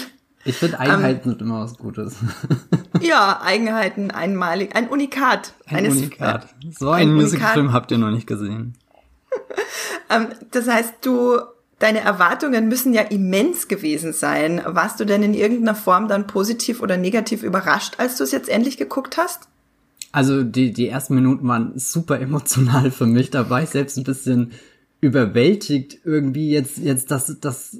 Ich 0.44 0.56
finde 0.56 0.78
Eigenheiten 0.78 1.24
um, 1.24 1.30
sind 1.30 1.42
immer 1.42 1.60
was 1.60 1.76
Gutes. 1.76 2.16
ja, 3.00 3.40
Eigenheiten, 3.42 4.10
einmalig, 4.12 4.76
ein 4.76 4.88
Unikat. 4.88 5.54
Ein 5.66 5.78
eines, 5.78 5.96
Unikat. 5.96 6.46
So 6.78 6.90
ein 6.90 7.02
einen 7.02 7.14
Musicalfilm 7.16 7.72
habt 7.72 7.90
ihr 7.90 7.98
noch 7.98 8.10
nicht 8.10 8.26
gesehen. 8.26 8.74
ähm, 10.08 10.28
das 10.52 10.68
heißt, 10.68 10.94
du 11.02 11.40
Deine 11.78 12.00
Erwartungen 12.00 12.68
müssen 12.68 12.94
ja 12.94 13.02
immens 13.02 13.68
gewesen 13.68 14.12
sein. 14.12 14.62
Warst 14.64 14.98
du 14.98 15.04
denn 15.04 15.22
in 15.22 15.34
irgendeiner 15.34 15.74
Form 15.74 16.08
dann 16.08 16.26
positiv 16.26 16.80
oder 16.80 16.96
negativ 16.96 17.42
überrascht, 17.42 17.96
als 17.98 18.16
du 18.16 18.24
es 18.24 18.32
jetzt 18.32 18.48
endlich 18.48 18.78
geguckt 18.78 19.18
hast? 19.18 19.48
Also 20.12 20.42
die, 20.42 20.72
die 20.72 20.88
ersten 20.88 21.14
Minuten 21.14 21.46
waren 21.46 21.78
super 21.78 22.18
emotional 22.20 22.90
für 22.90 23.06
mich. 23.06 23.30
Da 23.30 23.50
war 23.50 23.62
ich 23.62 23.68
selbst 23.68 23.98
ein 23.98 24.04
bisschen 24.04 24.52
überwältigt, 25.02 25.98
irgendwie 26.04 26.50
jetzt, 26.50 26.78
jetzt 26.78 27.10
das, 27.10 27.36
das 27.40 27.78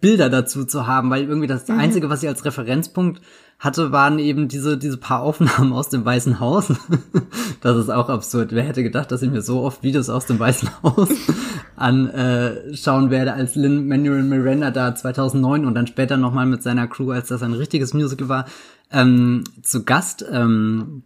Bilder 0.00 0.30
dazu 0.30 0.64
zu 0.64 0.86
haben, 0.86 1.10
weil 1.10 1.24
irgendwie 1.24 1.46
das 1.46 1.68
mhm. 1.68 1.78
Einzige, 1.78 2.08
was 2.08 2.22
ich 2.22 2.28
als 2.28 2.44
Referenzpunkt 2.44 3.20
hatte, 3.58 3.90
waren 3.90 4.20
eben 4.20 4.46
diese, 4.46 4.78
diese 4.78 4.98
paar 4.98 5.20
Aufnahmen 5.20 5.72
aus 5.72 5.88
dem 5.88 6.04
Weißen 6.04 6.38
Haus. 6.38 6.72
das 7.60 7.76
ist 7.76 7.90
auch 7.90 8.08
absurd. 8.08 8.52
Wer 8.52 8.62
hätte 8.62 8.84
gedacht, 8.84 9.10
dass 9.10 9.22
ich 9.22 9.30
mir 9.30 9.42
so 9.42 9.62
oft 9.62 9.82
Videos 9.82 10.08
aus 10.08 10.26
dem 10.26 10.38
Weißen 10.38 10.70
Haus 10.82 11.08
anschauen 11.76 13.10
werde, 13.10 13.32
als 13.32 13.56
Lin-Manuel 13.56 14.22
Miranda 14.22 14.70
da 14.70 14.94
2009 14.94 15.66
und 15.66 15.74
dann 15.74 15.88
später 15.88 16.16
nochmal 16.16 16.46
mit 16.46 16.62
seiner 16.62 16.86
Crew, 16.86 17.10
als 17.10 17.28
das 17.28 17.42
ein 17.42 17.52
richtiges 17.52 17.94
Musical 17.94 18.28
war, 18.28 18.46
ähm, 18.92 19.42
zu 19.62 19.84
Gast 19.84 20.24
ähm, 20.30 21.02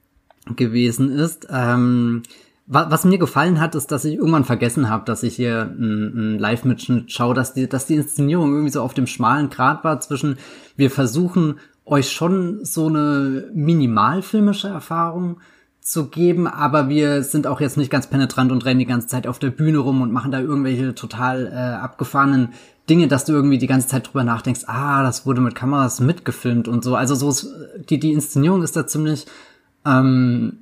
gewesen 0.54 1.10
ist. 1.10 1.46
Ähm, 1.50 2.22
was 2.66 3.04
mir 3.04 3.18
gefallen 3.18 3.60
hat, 3.60 3.74
ist, 3.74 3.90
dass 3.90 4.04
ich 4.04 4.14
irgendwann 4.14 4.44
vergessen 4.44 4.88
habe, 4.88 5.04
dass 5.04 5.24
ich 5.24 5.34
hier 5.34 5.62
einen 5.62 6.38
Live-Mitschnitt 6.38 7.10
schaue, 7.10 7.34
dass 7.34 7.52
die, 7.52 7.68
dass 7.68 7.86
die 7.86 7.96
Inszenierung 7.96 8.52
irgendwie 8.52 8.70
so 8.70 8.82
auf 8.82 8.94
dem 8.94 9.06
schmalen 9.06 9.50
Grat 9.50 9.84
war 9.84 10.00
zwischen, 10.00 10.38
wir 10.76 10.90
versuchen 10.90 11.56
euch 11.84 12.10
schon 12.10 12.64
so 12.64 12.86
eine 12.86 13.50
minimalfilmische 13.52 14.68
Erfahrung 14.68 15.38
zu 15.80 16.06
geben, 16.06 16.46
aber 16.46 16.88
wir 16.88 17.24
sind 17.24 17.46
auch 17.46 17.60
jetzt 17.60 17.76
nicht 17.76 17.90
ganz 17.90 18.06
penetrant 18.06 18.52
und 18.52 18.64
rennen 18.64 18.78
die 18.78 18.86
ganze 18.86 19.08
Zeit 19.08 19.26
auf 19.26 19.40
der 19.40 19.50
Bühne 19.50 19.78
rum 19.78 20.00
und 20.00 20.12
machen 20.12 20.30
da 20.30 20.40
irgendwelche 20.40 20.94
total 20.94 21.48
äh, 21.48 21.56
abgefahrenen 21.56 22.50
Dinge, 22.88 23.08
dass 23.08 23.24
du 23.24 23.32
irgendwie 23.32 23.58
die 23.58 23.66
ganze 23.66 23.88
Zeit 23.88 24.08
drüber 24.08 24.22
nachdenkst, 24.22 24.62
ah, 24.66 25.02
das 25.02 25.26
wurde 25.26 25.40
mit 25.40 25.56
Kameras 25.56 26.00
mitgefilmt 26.00 26.68
und 26.68 26.84
so. 26.84 26.94
Also 26.94 27.16
so 27.16 27.30
ist, 27.30 27.48
die, 27.90 27.98
die 27.98 28.12
Inszenierung 28.12 28.62
ist 28.62 28.76
da 28.76 28.86
ziemlich, 28.86 29.26
ähm, 29.84 30.58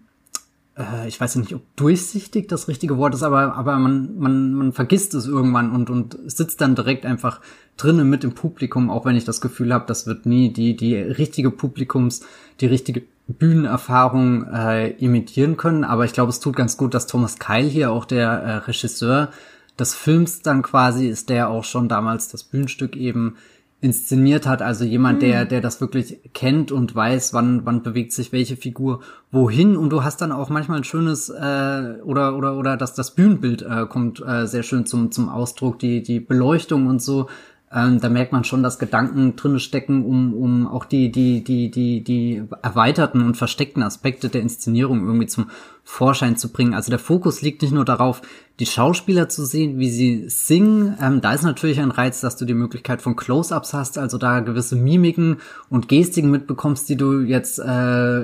äh, 0.81 1.09
ich 1.09 1.21
weiß 1.21 1.37
nicht, 1.37 1.55
ob 1.55 1.63
durchsichtig 1.77 2.49
das 2.49 2.69
richtige 2.69 2.97
Wort 2.97 3.15
ist, 3.15 3.23
aber, 3.23 3.55
aber 3.55 3.79
man, 3.79 4.19
man, 4.19 4.55
man 4.55 4.73
vergisst 4.73 5.15
es 5.15 5.27
irgendwann 5.27 5.73
und, 5.73 5.91
und 5.91 6.19
sitzt 6.27 6.61
dann 6.61 6.75
direkt 6.75 7.07
einfach 7.07 7.41
drinnen 7.77 8.09
mit 8.09 8.23
dem 8.23 8.35
Publikum, 8.35 8.91
auch 8.91 9.05
wenn 9.05 9.17
ich 9.17 9.25
das 9.25 9.41
Gefühl 9.41 9.73
habe, 9.73 9.87
das 9.87 10.07
wird 10.07 10.27
nie 10.27 10.53
die, 10.53 10.77
die 10.77 10.97
richtige 10.97 11.51
Publikums, 11.51 12.23
die 12.61 12.67
richtige 12.67 13.03
Bühnenerfahrung 13.29 14.47
äh, 14.47 14.91
imitieren 14.93 15.57
können. 15.57 15.85
Aber 15.85 16.05
ich 16.05 16.13
glaube, 16.13 16.31
es 16.31 16.41
tut 16.41 16.57
ganz 16.57 16.77
gut, 16.77 16.95
dass 16.95 17.07
Thomas 17.07 17.39
Keil 17.39 17.69
hier, 17.69 17.93
auch 17.93 18.05
der 18.05 18.29
äh, 18.31 18.57
Regisseur 18.57 19.31
des 19.79 19.95
Films 19.95 20.43
dann 20.43 20.63
quasi, 20.63 21.09
ist 21.09 21.31
der 21.31 21.49
auch 21.49 21.65
schon 21.65 21.89
damals 21.89 22.29
das 22.29 22.43
Bühnenstück 22.43 22.97
eben 22.97 23.37
inszeniert 23.81 24.47
hat, 24.47 24.61
also 24.61 24.85
jemand, 24.85 25.23
der, 25.23 25.43
hm. 25.43 25.49
der 25.49 25.61
das 25.61 25.81
wirklich 25.81 26.21
kennt 26.35 26.71
und 26.71 26.95
weiß, 26.95 27.33
wann, 27.33 27.65
wann 27.65 27.83
bewegt 27.83 28.13
sich 28.13 28.31
welche 28.33 28.57
Figur 28.57 29.01
wohin 29.31 29.77
und 29.77 29.91
du 29.91 30.05
hast 30.05 30.21
dann 30.21 30.33
auch 30.33 30.51
manchmal 30.51 30.79
ein 30.79 30.85
schönes 30.85 31.31
äh, 31.31 31.95
oder 32.05 32.37
oder 32.37 32.57
oder 32.57 32.77
dass 32.77 32.95
das 32.95 33.15
Bühnenbild 33.15 33.63
äh, 33.63 33.87
kommt 33.87 34.23
äh, 34.27 34.47
sehr 34.47 34.63
schön 34.63 34.85
zum 34.85 35.13
zum 35.13 35.29
Ausdruck, 35.29 35.79
die 35.79 36.03
die 36.03 36.21
Beleuchtung 36.21 36.89
und 36.89 37.01
so 37.01 37.29
ähm, 37.73 38.01
da 38.01 38.09
merkt 38.09 38.33
man 38.33 38.43
schon, 38.43 38.65
dass 38.65 38.81
Gedanken 38.81 39.37
drinne 39.37 39.61
stecken, 39.61 40.05
um, 40.05 40.35
um 40.35 40.67
auch 40.67 40.85
die, 40.85 41.13
die, 41.13 41.45
die, 41.45 41.71
die, 41.71 42.03
die 42.03 42.43
erweiterten 42.63 43.23
und 43.23 43.37
versteckten 43.37 43.85
Aspekte 43.85 44.29
der 44.29 44.41
Inszenierung 44.41 45.07
irgendwie 45.07 45.29
zum 45.29 45.51
Vorschein 45.85 46.37
zu 46.37 46.51
bringen. 46.51 46.75
Also 46.75 46.91
der 46.91 46.99
Fokus 46.99 47.43
liegt 47.43 47.63
nicht 47.63 47.73
nur 47.73 47.85
darauf, 47.85 48.23
die 48.59 48.67
Schauspieler 48.67 49.29
zu 49.29 49.45
sehen, 49.45 49.79
wie 49.79 49.89
sie 49.89 50.25
singen. 50.29 50.97
Ähm, 51.01 51.21
da 51.21 51.33
ist 51.33 51.45
natürlich 51.45 51.79
ein 51.79 51.93
Reiz, 51.93 52.21
dass 52.21 52.37
du 52.37 52.45
die 52.45 52.55
Möglichkeit 52.55 53.03
von 53.03 53.15
Close-ups 53.15 53.73
hast, 53.73 53.99
also 53.99 54.19
da 54.19 54.41
gewisse 54.41 54.75
Mimiken 54.75 55.37
und 55.69 55.87
Gestiken 55.87 56.33
mitbekommst, 56.33 56.89
die 56.89 56.97
du 56.97 57.21
jetzt 57.21 57.61
äh, 57.61 58.21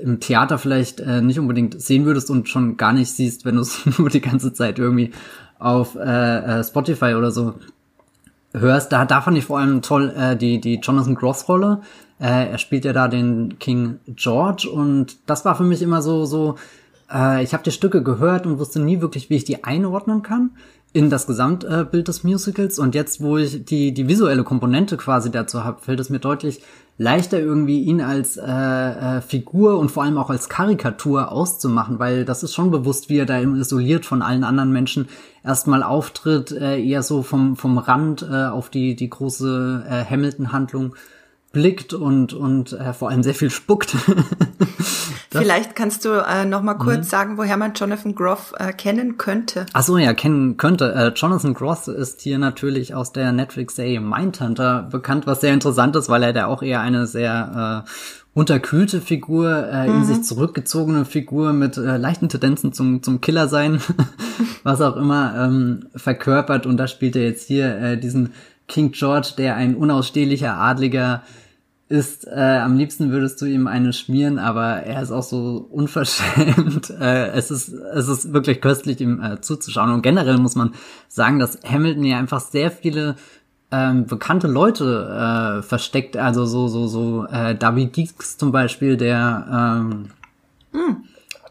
im 0.00 0.18
Theater 0.18 0.58
vielleicht 0.58 0.98
äh, 0.98 1.20
nicht 1.20 1.38
unbedingt 1.38 1.80
sehen 1.80 2.04
würdest 2.04 2.32
und 2.32 2.48
schon 2.48 2.76
gar 2.76 2.92
nicht 2.92 3.12
siehst, 3.12 3.44
wenn 3.44 3.54
du 3.54 3.60
es 3.60 3.78
nur 3.98 4.10
die 4.10 4.20
ganze 4.20 4.52
Zeit 4.52 4.80
irgendwie 4.80 5.12
auf 5.60 5.94
äh, 5.94 6.60
äh 6.60 6.64
Spotify 6.64 7.14
oder 7.14 7.30
so 7.30 7.54
hörst, 8.52 8.92
da, 8.92 9.04
da 9.04 9.20
fand 9.20 9.38
ich 9.38 9.44
vor 9.44 9.58
allem 9.58 9.82
toll 9.82 10.12
äh, 10.16 10.36
die, 10.36 10.60
die 10.60 10.76
Jonathan 10.76 11.14
Gross-Rolle. 11.14 11.82
Äh, 12.20 12.50
er 12.50 12.58
spielt 12.58 12.84
ja 12.84 12.92
da 12.92 13.08
den 13.08 13.58
King 13.58 14.00
George 14.08 14.68
und 14.70 15.16
das 15.26 15.44
war 15.44 15.54
für 15.54 15.64
mich 15.64 15.82
immer 15.82 16.02
so, 16.02 16.24
so 16.24 16.56
äh, 17.12 17.42
ich 17.42 17.52
habe 17.52 17.62
die 17.62 17.70
Stücke 17.72 18.02
gehört 18.02 18.46
und 18.46 18.58
wusste 18.58 18.80
nie 18.80 19.00
wirklich, 19.00 19.30
wie 19.30 19.36
ich 19.36 19.44
die 19.44 19.64
einordnen 19.64 20.22
kann 20.22 20.50
in 20.92 21.10
das 21.10 21.26
Gesamtbild 21.26 22.08
des 22.08 22.24
Musicals. 22.24 22.78
Und 22.78 22.94
jetzt, 22.94 23.20
wo 23.20 23.36
ich 23.36 23.64
die, 23.64 23.92
die 23.92 24.08
visuelle 24.08 24.44
Komponente 24.44 24.96
quasi 24.96 25.30
dazu 25.30 25.64
habe, 25.64 25.82
fällt 25.82 26.00
es 26.00 26.10
mir 26.10 26.18
deutlich 26.18 26.62
leichter 26.98 27.38
irgendwie 27.38 27.82
ihn 27.82 28.00
als 28.00 28.36
äh, 28.36 28.42
äh, 28.42 29.20
Figur 29.20 29.78
und 29.78 29.90
vor 29.90 30.02
allem 30.02 30.18
auch 30.18 30.30
als 30.30 30.48
Karikatur 30.48 31.30
auszumachen, 31.30 32.00
weil 32.00 32.24
das 32.24 32.42
ist 32.42 32.54
schon 32.54 32.72
bewusst, 32.72 33.08
wie 33.08 33.18
er 33.18 33.26
da 33.26 33.38
isoliert 33.40 34.04
von 34.04 34.20
allen 34.20 34.42
anderen 34.42 34.72
Menschen 34.72 35.08
erstmal 35.44 35.84
auftritt, 35.84 36.50
äh, 36.50 36.82
eher 36.82 37.04
so 37.04 37.22
vom, 37.22 37.56
vom 37.56 37.78
Rand 37.78 38.26
äh, 38.28 38.46
auf 38.46 38.68
die, 38.68 38.96
die 38.96 39.08
große 39.08 39.86
äh, 39.88 40.04
Hamilton-Handlung 40.04 40.96
blickt 41.58 41.92
und, 41.92 42.34
und 42.34 42.72
äh, 42.72 42.92
vor 42.92 43.10
allem 43.10 43.24
sehr 43.24 43.34
viel 43.34 43.50
spuckt. 43.50 43.96
Vielleicht 45.30 45.74
kannst 45.74 46.04
du 46.04 46.10
äh, 46.10 46.44
noch 46.44 46.62
mal 46.62 46.74
kurz 46.74 46.98
mhm. 46.98 47.02
sagen, 47.10 47.36
woher 47.36 47.56
man 47.56 47.74
Jonathan 47.74 48.14
Groff 48.14 48.54
äh, 48.56 48.72
kennen 48.72 49.18
könnte. 49.18 49.66
Ach 49.72 49.82
so, 49.82 49.98
ja, 49.98 50.14
kennen 50.14 50.56
könnte. 50.56 50.94
Äh, 50.94 51.08
Jonathan 51.16 51.54
Groff 51.54 51.88
ist 51.88 52.20
hier 52.20 52.38
natürlich 52.38 52.94
aus 52.94 53.12
der 53.12 53.32
Netflix-Serie 53.32 54.00
Mindhunter 54.00 54.88
bekannt, 54.88 55.26
was 55.26 55.40
sehr 55.40 55.52
interessant 55.52 55.96
ist, 55.96 56.08
weil 56.08 56.22
er 56.22 56.32
da 56.32 56.46
auch 56.46 56.62
eher 56.62 56.80
eine 56.80 57.08
sehr 57.08 57.84
äh, 57.84 57.90
unterkühlte 58.34 59.00
Figur, 59.00 59.68
äh, 59.68 59.88
mhm. 59.88 59.96
in 59.96 60.04
sich 60.04 60.22
zurückgezogene 60.22 61.04
Figur 61.04 61.52
mit 61.52 61.76
äh, 61.76 61.96
leichten 61.96 62.28
Tendenzen 62.28 62.72
zum, 62.72 63.02
zum 63.02 63.20
Killer 63.20 63.48
sein, 63.48 63.80
was 64.62 64.80
auch 64.80 64.96
immer, 64.96 65.34
ähm, 65.36 65.86
verkörpert. 65.96 66.66
Und 66.66 66.76
da 66.76 66.86
spielt 66.86 67.16
er 67.16 67.24
jetzt 67.24 67.48
hier 67.48 67.76
äh, 67.78 67.98
diesen 67.98 68.32
King 68.68 68.92
George, 68.92 69.32
der 69.36 69.56
ein 69.56 69.74
unausstehlicher 69.74 70.56
Adliger 70.56 71.22
ist, 71.88 72.26
äh, 72.26 72.58
am 72.62 72.76
liebsten 72.76 73.10
würdest 73.10 73.40
du 73.40 73.46
ihm 73.46 73.66
eine 73.66 73.94
schmieren, 73.94 74.38
aber 74.38 74.82
er 74.82 75.02
ist 75.02 75.10
auch 75.10 75.22
so 75.22 75.66
unverschämt. 75.70 76.90
äh, 77.00 77.28
es 77.28 77.50
ist 77.50 77.68
es 77.70 78.08
ist 78.08 78.32
wirklich 78.32 78.60
köstlich, 78.60 79.00
ihm 79.00 79.22
äh, 79.22 79.40
zuzuschauen. 79.40 79.92
Und 79.92 80.02
generell 80.02 80.36
muss 80.36 80.54
man 80.54 80.74
sagen, 81.08 81.38
dass 81.38 81.58
Hamilton 81.64 82.04
ja 82.04 82.18
einfach 82.18 82.40
sehr 82.40 82.70
viele 82.70 83.16
ähm, 83.70 84.06
bekannte 84.06 84.48
Leute 84.48 85.60
äh, 85.60 85.62
versteckt. 85.62 86.18
Also 86.18 86.44
so 86.44 86.68
so 86.68 86.86
so 86.88 87.26
äh, 87.26 87.54
David 87.54 87.96
Deeks 87.96 88.36
zum 88.36 88.52
Beispiel, 88.52 88.98
der 88.98 89.46
ähm, 89.50 90.10
hm. 90.72 90.96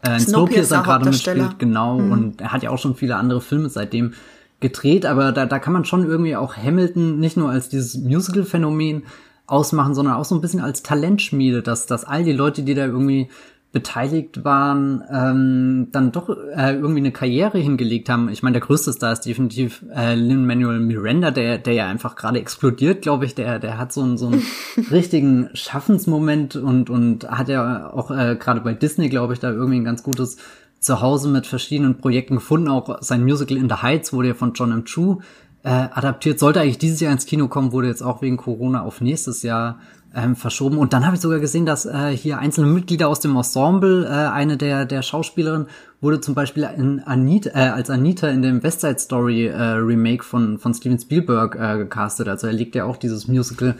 äh, 0.06 0.14
in 0.14 0.20
Snowpiercer 0.20 0.82
gerade 0.82 1.04
mitspielt, 1.06 1.58
genau. 1.58 1.98
Hm. 1.98 2.12
Und 2.12 2.40
er 2.40 2.52
hat 2.52 2.62
ja 2.62 2.70
auch 2.70 2.78
schon 2.78 2.94
viele 2.94 3.16
andere 3.16 3.40
Filme 3.40 3.68
seitdem 3.70 4.12
gedreht, 4.60 5.04
aber 5.06 5.32
da, 5.32 5.46
da 5.46 5.58
kann 5.58 5.72
man 5.72 5.84
schon 5.84 6.04
irgendwie 6.04 6.34
auch 6.36 6.56
Hamilton 6.56 7.18
nicht 7.18 7.36
nur 7.36 7.50
als 7.50 7.68
dieses 7.68 7.96
Musical-Phänomen 7.96 9.04
ausmachen, 9.48 9.94
sondern 9.94 10.14
auch 10.14 10.24
so 10.24 10.34
ein 10.34 10.40
bisschen 10.40 10.60
als 10.60 10.82
Talentschmiede, 10.82 11.62
dass, 11.62 11.86
dass 11.86 12.04
all 12.04 12.22
die 12.22 12.32
Leute, 12.32 12.62
die 12.62 12.74
da 12.74 12.86
irgendwie 12.86 13.28
beteiligt 13.70 14.44
waren, 14.44 15.04
ähm, 15.12 15.88
dann 15.92 16.10
doch 16.10 16.30
äh, 16.30 16.74
irgendwie 16.74 17.00
eine 17.00 17.12
Karriere 17.12 17.58
hingelegt 17.58 18.08
haben. 18.08 18.30
Ich 18.30 18.42
meine, 18.42 18.54
der 18.54 18.66
größte 18.66 18.92
Star 18.92 19.12
ist 19.12 19.26
definitiv 19.26 19.84
äh, 19.94 20.14
Lin-Manuel 20.14 20.80
Miranda, 20.80 21.30
der, 21.30 21.58
der 21.58 21.74
ja 21.74 21.86
einfach 21.86 22.16
gerade 22.16 22.38
explodiert, 22.38 23.02
glaube 23.02 23.26
ich. 23.26 23.34
Der, 23.34 23.58
der 23.58 23.76
hat 23.76 23.92
so 23.92 24.02
einen, 24.02 24.16
so 24.16 24.28
einen 24.28 24.42
richtigen 24.90 25.50
Schaffensmoment 25.52 26.56
und, 26.56 26.88
und 26.88 27.30
hat 27.30 27.50
ja 27.50 27.92
auch 27.92 28.10
äh, 28.10 28.36
gerade 28.40 28.62
bei 28.62 28.72
Disney, 28.72 29.10
glaube 29.10 29.34
ich, 29.34 29.40
da 29.40 29.50
irgendwie 29.50 29.80
ein 29.80 29.84
ganz 29.84 30.02
gutes 30.02 30.38
Zuhause 30.80 31.28
mit 31.28 31.46
verschiedenen 31.46 31.98
Projekten 31.98 32.36
gefunden. 32.36 32.68
Auch 32.68 33.02
sein 33.02 33.22
Musical 33.22 33.58
In 33.58 33.68
the 33.68 33.76
Heights 33.76 34.14
wurde 34.14 34.28
ja 34.28 34.34
von 34.34 34.54
John 34.54 34.72
M. 34.72 34.84
Chu 34.86 35.20
äh, 35.68 35.88
adaptiert. 35.92 36.38
Sollte 36.38 36.60
eigentlich 36.60 36.78
dieses 36.78 37.00
Jahr 37.00 37.12
ins 37.12 37.26
Kino 37.26 37.48
kommen, 37.48 37.72
wurde 37.72 37.88
jetzt 37.88 38.02
auch 38.02 38.22
wegen 38.22 38.38
Corona 38.38 38.82
auf 38.82 39.02
nächstes 39.02 39.42
Jahr 39.42 39.80
ähm, 40.14 40.34
verschoben. 40.34 40.78
Und 40.78 40.94
dann 40.94 41.04
habe 41.04 41.16
ich 41.16 41.20
sogar 41.20 41.40
gesehen, 41.40 41.66
dass 41.66 41.84
äh, 41.84 42.16
hier 42.16 42.38
einzelne 42.38 42.68
Mitglieder 42.68 43.06
aus 43.08 43.20
dem 43.20 43.36
Ensemble, 43.36 44.06
äh, 44.06 44.08
eine 44.08 44.56
der, 44.56 44.86
der 44.86 45.02
Schauspielerinnen, 45.02 45.66
wurde 46.00 46.22
zum 46.22 46.34
Beispiel 46.34 46.66
in 46.74 47.00
Anita, 47.00 47.50
äh, 47.50 47.68
als 47.68 47.90
Anita 47.90 48.28
in 48.28 48.40
dem 48.40 48.62
West 48.62 48.80
Side 48.80 48.98
Story 48.98 49.48
äh, 49.48 49.60
Remake 49.60 50.24
von, 50.24 50.58
von 50.58 50.72
Steven 50.72 50.98
Spielberg 50.98 51.54
äh, 51.56 51.76
gecastet. 51.76 52.28
Also 52.28 52.46
er 52.46 52.54
legt 52.54 52.74
ja 52.74 52.84
auch 52.84 52.96
dieses 52.96 53.28
Musical 53.28 53.76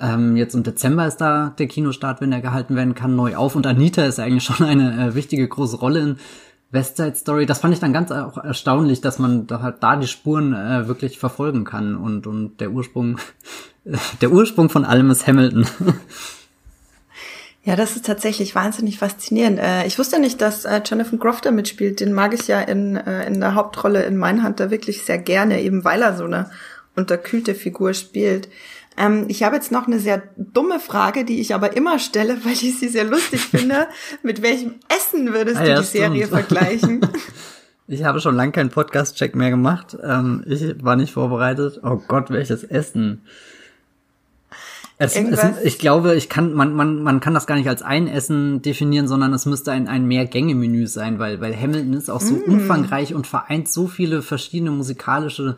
ähm, 0.00 0.36
jetzt 0.36 0.54
im 0.54 0.62
Dezember 0.62 1.06
ist 1.06 1.16
da 1.16 1.54
der 1.58 1.66
Kinostart, 1.66 2.20
wenn 2.20 2.30
er 2.30 2.40
gehalten 2.40 2.76
werden 2.76 2.94
kann, 2.94 3.16
neu 3.16 3.36
auf. 3.36 3.56
Und 3.56 3.66
Anita 3.66 4.04
ist 4.04 4.20
eigentlich 4.20 4.44
schon 4.44 4.64
eine 4.64 5.08
äh, 5.08 5.14
wichtige 5.14 5.46
große 5.48 5.76
Rolle 5.76 6.00
in 6.00 6.16
West 6.70 6.98
Side 6.98 7.16
Story, 7.16 7.46
das 7.46 7.60
fand 7.60 7.72
ich 7.72 7.80
dann 7.80 7.92
ganz 7.92 8.10
auch 8.10 8.36
erstaunlich, 8.36 9.00
dass 9.00 9.18
man 9.18 9.46
da 9.46 9.62
halt 9.62 9.76
da 9.80 9.96
die 9.96 10.06
Spuren 10.06 10.52
äh, 10.52 10.86
wirklich 10.86 11.18
verfolgen 11.18 11.64
kann 11.64 11.96
und 11.96 12.26
und 12.26 12.60
der 12.60 12.70
Ursprung 12.70 13.18
der 14.20 14.30
Ursprung 14.30 14.68
von 14.68 14.84
allem 14.84 15.10
ist 15.10 15.26
Hamilton. 15.26 15.66
Ja, 17.64 17.76
das 17.76 17.96
ist 17.96 18.06
tatsächlich 18.06 18.54
wahnsinnig 18.54 18.98
faszinierend. 18.98 19.58
Äh, 19.58 19.86
ich 19.86 19.98
wusste 19.98 20.18
nicht, 20.18 20.40
dass 20.40 20.64
äh, 20.64 20.80
Jonathan 20.82 21.18
Groff 21.18 21.42
da 21.42 21.50
mitspielt. 21.50 22.00
Den 22.00 22.14
mag 22.14 22.32
ich 22.32 22.48
ja 22.48 22.62
in, 22.62 22.96
äh, 22.96 23.26
in 23.26 23.40
der 23.40 23.54
Hauptrolle 23.54 24.04
in 24.04 24.16
Mindhunter 24.16 24.70
wirklich 24.70 25.02
sehr 25.02 25.18
gerne, 25.18 25.60
eben 25.60 25.84
weil 25.84 26.00
er 26.00 26.16
so 26.16 26.24
eine 26.24 26.50
unterkühlte 26.96 27.54
Figur 27.54 27.92
spielt. 27.92 28.48
Ähm, 28.98 29.26
ich 29.28 29.42
habe 29.42 29.56
jetzt 29.56 29.70
noch 29.70 29.86
eine 29.86 30.00
sehr 30.00 30.22
dumme 30.36 30.80
Frage, 30.80 31.24
die 31.24 31.40
ich 31.40 31.54
aber 31.54 31.76
immer 31.76 31.98
stelle, 31.98 32.38
weil 32.44 32.52
ich 32.52 32.78
sie 32.78 32.88
sehr 32.88 33.04
lustig 33.04 33.40
finde. 33.40 33.86
Mit 34.22 34.42
welchem 34.42 34.74
Essen 34.88 35.32
würdest 35.32 35.58
ah, 35.58 35.64
du 35.64 35.70
ja, 35.70 35.80
die 35.80 35.86
Serie 35.86 36.26
vergleichen? 36.26 37.00
Ich 37.90 38.04
habe 38.04 38.20
schon 38.20 38.36
lange 38.36 38.52
keinen 38.52 38.68
Podcast-Check 38.68 39.34
mehr 39.34 39.48
gemacht. 39.48 39.96
Ähm, 40.02 40.44
ich 40.46 40.84
war 40.84 40.94
nicht 40.94 41.14
vorbereitet. 41.14 41.80
Oh 41.82 41.96
Gott, 42.06 42.28
welches 42.28 42.62
Essen. 42.62 43.22
Es, 44.98 45.16
es, 45.16 45.40
ich 45.64 45.78
glaube, 45.78 46.14
ich 46.14 46.28
kann, 46.28 46.52
man, 46.52 46.74
man, 46.74 47.02
man 47.02 47.20
kann 47.20 47.32
das 47.32 47.46
gar 47.46 47.54
nicht 47.56 47.66
als 47.66 47.80
ein 47.80 48.06
Essen 48.06 48.60
definieren, 48.60 49.08
sondern 49.08 49.32
es 49.32 49.46
müsste 49.46 49.72
ein, 49.72 49.88
ein 49.88 50.06
Mehrgänge-Menü 50.06 50.86
sein, 50.86 51.18
weil, 51.18 51.40
weil 51.40 51.56
Hamilton 51.56 51.94
ist 51.94 52.10
auch 52.10 52.20
so 52.20 52.34
mm. 52.34 52.42
umfangreich 52.42 53.14
und 53.14 53.26
vereint 53.26 53.68
so 53.68 53.86
viele 53.86 54.20
verschiedene 54.20 54.70
musikalische 54.70 55.56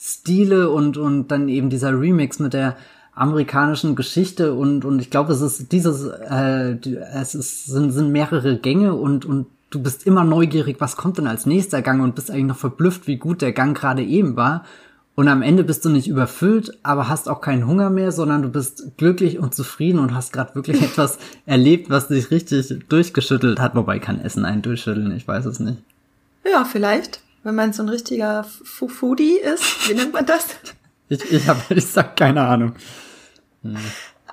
Stile 0.00 0.70
und, 0.70 0.96
und 0.96 1.28
dann 1.28 1.48
eben 1.50 1.68
dieser 1.68 1.90
Remix 1.90 2.38
mit 2.38 2.54
der 2.54 2.76
amerikanischen 3.12 3.96
Geschichte 3.96 4.54
und, 4.54 4.86
und 4.86 4.98
ich 5.00 5.10
glaube, 5.10 5.32
es 5.32 5.42
ist 5.42 5.72
dieses, 5.72 6.06
äh, 6.06 6.78
es 7.12 7.34
ist, 7.34 7.66
sind, 7.66 7.90
sind 7.90 8.10
mehrere 8.10 8.56
Gänge 8.56 8.94
und, 8.94 9.26
und 9.26 9.46
du 9.68 9.82
bist 9.82 10.06
immer 10.06 10.24
neugierig, 10.24 10.76
was 10.80 10.96
kommt 10.96 11.18
denn 11.18 11.26
als 11.26 11.44
nächster 11.44 11.82
Gang 11.82 12.02
und 12.02 12.14
bist 12.14 12.30
eigentlich 12.30 12.46
noch 12.46 12.56
verblüfft, 12.56 13.06
wie 13.06 13.18
gut 13.18 13.42
der 13.42 13.52
Gang 13.52 13.76
gerade 13.76 14.02
eben 14.02 14.36
war. 14.36 14.64
Und 15.16 15.28
am 15.28 15.42
Ende 15.42 15.64
bist 15.64 15.84
du 15.84 15.90
nicht 15.90 16.08
überfüllt, 16.08 16.78
aber 16.82 17.10
hast 17.10 17.28
auch 17.28 17.42
keinen 17.42 17.66
Hunger 17.66 17.90
mehr, 17.90 18.10
sondern 18.10 18.40
du 18.40 18.48
bist 18.48 18.96
glücklich 18.96 19.38
und 19.38 19.54
zufrieden 19.54 19.98
und 19.98 20.14
hast 20.14 20.32
gerade 20.32 20.54
wirklich 20.54 20.80
etwas 20.82 21.18
erlebt, 21.44 21.90
was 21.90 22.08
dich 22.08 22.30
richtig 22.30 22.88
durchgeschüttelt 22.88 23.60
hat. 23.60 23.74
Wobei 23.74 23.98
kann 23.98 24.18
Essen 24.18 24.46
einen 24.46 24.62
durchschütteln, 24.62 25.14
ich 25.14 25.28
weiß 25.28 25.44
es 25.44 25.60
nicht. 25.60 25.82
Ja, 26.50 26.64
vielleicht. 26.64 27.20
Wenn 27.42 27.54
man 27.54 27.72
so 27.72 27.82
ein 27.82 27.88
richtiger 27.88 28.44
Foodie 28.44 29.38
ist, 29.38 29.88
wie 29.88 29.94
nennt 29.94 30.12
man 30.12 30.26
das? 30.26 30.46
ich 31.08 31.32
ich 31.32 31.48
habe 31.48 31.60
ich 31.74 31.86
sag 31.86 32.16
keine 32.16 32.42
Ahnung. 32.42 32.74
Hm. 33.62 33.76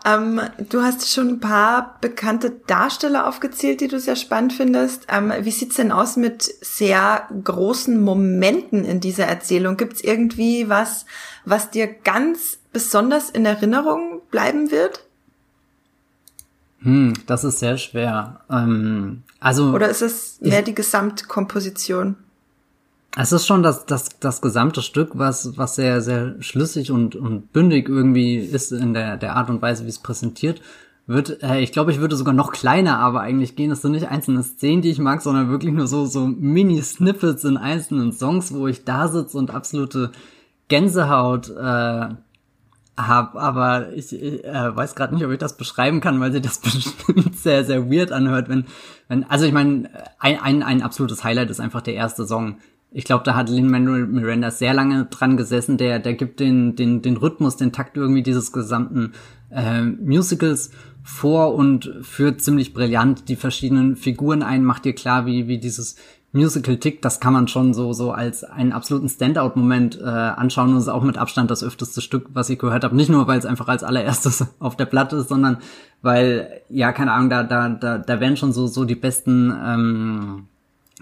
Ähm, 0.05 0.39
du 0.69 0.83
hast 0.83 1.11
schon 1.11 1.27
ein 1.27 1.39
paar 1.39 1.97
bekannte 1.99 2.51
Darsteller 2.67 3.27
aufgezählt, 3.27 3.81
die 3.81 3.87
du 3.87 3.99
sehr 3.99 4.15
spannend 4.15 4.53
findest. 4.53 5.07
Ähm, 5.09 5.33
wie 5.41 5.51
sieht's 5.51 5.75
denn 5.75 5.91
aus 5.91 6.15
mit 6.15 6.43
sehr 6.43 7.27
großen 7.43 7.99
Momenten 7.99 8.85
in 8.85 8.99
dieser 8.99 9.25
Erzählung? 9.25 9.75
Gibt's 9.75 10.01
irgendwie 10.01 10.69
was, 10.69 11.05
was 11.45 11.71
dir 11.71 11.87
ganz 11.87 12.59
besonders 12.71 13.29
in 13.29 13.45
Erinnerung 13.45 14.21
bleiben 14.31 14.71
wird? 14.71 15.03
Hm, 16.79 17.13
das 17.25 17.43
ist 17.43 17.59
sehr 17.59 17.77
schwer. 17.77 18.41
Ähm, 18.49 19.23
also 19.39 19.71
oder 19.71 19.89
ist 19.89 20.01
es 20.01 20.39
mehr 20.41 20.61
die 20.61 20.75
Gesamtkomposition? 20.75 22.15
Es 23.19 23.31
ist 23.31 23.47
schon 23.47 23.63
das, 23.63 23.87
das, 23.87 24.19
das 24.19 24.41
gesamte 24.41 24.83
Stück, 24.83 25.11
was, 25.15 25.57
was 25.57 25.73
sehr, 25.73 26.01
sehr 26.01 26.39
schlüssig 26.39 26.91
und, 26.91 27.15
und 27.15 27.51
bündig 27.51 27.89
irgendwie 27.89 28.35
ist 28.35 28.71
in 28.71 28.93
der, 28.93 29.17
der 29.17 29.35
Art 29.35 29.49
und 29.49 29.59
Weise, 29.59 29.85
wie 29.85 29.89
es 29.89 29.97
präsentiert 29.97 30.61
wird. 31.07 31.41
Äh, 31.41 31.61
ich 31.61 31.71
glaube, 31.71 31.91
ich 31.91 31.99
würde 31.99 32.15
sogar 32.15 32.35
noch 32.35 32.51
kleiner 32.51 32.99
aber 32.99 33.21
eigentlich 33.21 33.55
gehen. 33.55 33.71
Es 33.71 33.81
sind 33.81 33.93
nicht 33.93 34.09
einzelne 34.09 34.43
Szenen, 34.43 34.83
die 34.83 34.91
ich 34.91 34.99
mag, 34.99 35.23
sondern 35.23 35.49
wirklich 35.49 35.73
nur 35.73 35.87
so, 35.87 36.05
so 36.05 36.27
Mini-Snippets 36.27 37.43
in 37.43 37.57
einzelnen 37.57 38.11
Songs, 38.11 38.53
wo 38.53 38.67
ich 38.67 38.85
da 38.85 39.07
sitze 39.07 39.35
und 39.39 39.49
absolute 39.49 40.11
Gänsehaut 40.67 41.49
äh, 41.49 42.09
hab, 42.97 43.35
aber 43.35 43.93
ich, 43.93 44.13
ich 44.13 44.45
äh, 44.45 44.75
weiß 44.75 44.93
gerade 44.93 45.15
nicht, 45.15 45.25
ob 45.25 45.31
ich 45.31 45.39
das 45.39 45.57
beschreiben 45.57 46.01
kann, 46.01 46.19
weil 46.19 46.31
sie 46.31 46.41
das 46.41 46.59
bestimmt 46.61 47.35
sehr, 47.35 47.65
sehr 47.65 47.89
weird 47.89 48.11
anhört, 48.11 48.47
wenn, 48.47 48.65
wenn, 49.07 49.23
also 49.23 49.45
ich 49.45 49.53
meine, 49.53 49.89
ein, 50.19 50.39
ein, 50.39 50.61
ein 50.61 50.81
absolutes 50.83 51.23
Highlight 51.23 51.49
ist 51.49 51.59
einfach 51.59 51.81
der 51.81 51.95
erste 51.95 52.27
Song, 52.27 52.57
ich 52.91 53.03
glaube, 53.03 53.23
da 53.23 53.35
hat 53.35 53.49
Lin-Manuel 53.49 54.07
Miranda 54.07 54.49
sehr 54.49 54.73
lange 54.73 55.05
dran 55.05 55.37
gesessen. 55.37 55.77
Der, 55.77 55.99
der 55.99 56.13
gibt 56.13 56.39
den, 56.39 56.75
den, 56.75 57.01
den 57.01 57.17
Rhythmus, 57.17 57.57
den 57.57 57.71
Takt 57.71 57.97
irgendwie 57.97 58.23
dieses 58.23 58.51
gesamten 58.51 59.13
äh, 59.49 59.81
Musicals 59.81 60.71
vor 61.03 61.53
und 61.55 61.93
führt 62.01 62.41
ziemlich 62.41 62.73
brillant 62.73 63.29
die 63.29 63.35
verschiedenen 63.35 63.95
Figuren 63.95 64.43
ein, 64.43 64.63
macht 64.63 64.83
dir 64.83 64.93
klar, 64.93 65.25
wie, 65.25 65.47
wie 65.47 65.57
dieses 65.57 65.95
Musical 66.33 66.77
tickt. 66.77 67.05
Das 67.05 67.19
kann 67.19 67.33
man 67.33 67.47
schon 67.47 67.73
so, 67.73 67.93
so 67.93 68.11
als 68.11 68.43
einen 68.43 68.73
absoluten 68.73 69.09
Standout-Moment 69.09 69.99
äh, 70.01 70.05
anschauen 70.05 70.71
und 70.71 70.77
ist 70.77 70.89
auch 70.89 71.03
mit 71.03 71.17
Abstand 71.17 71.49
das 71.49 71.63
öfteste 71.63 72.01
Stück, 72.01 72.29
was 72.33 72.49
ich 72.49 72.59
gehört 72.59 72.83
habe. 72.83 72.95
Nicht 72.95 73.09
nur, 73.09 73.27
weil 73.27 73.39
es 73.39 73.45
einfach 73.45 73.67
als 73.67 73.83
allererstes 73.83 74.45
auf 74.59 74.75
der 74.75 74.85
Platte 74.85 75.17
ist, 75.17 75.29
sondern 75.29 75.57
weil, 76.01 76.61
ja, 76.69 76.91
keine 76.91 77.13
Ahnung, 77.13 77.29
da, 77.29 77.43
da, 77.43 77.69
da, 77.69 77.97
da 77.97 78.19
werden 78.19 78.37
schon 78.37 78.53
so, 78.53 78.67
so 78.67 78.85
die 78.85 78.95
besten 78.95 79.53
ähm, 79.65 80.47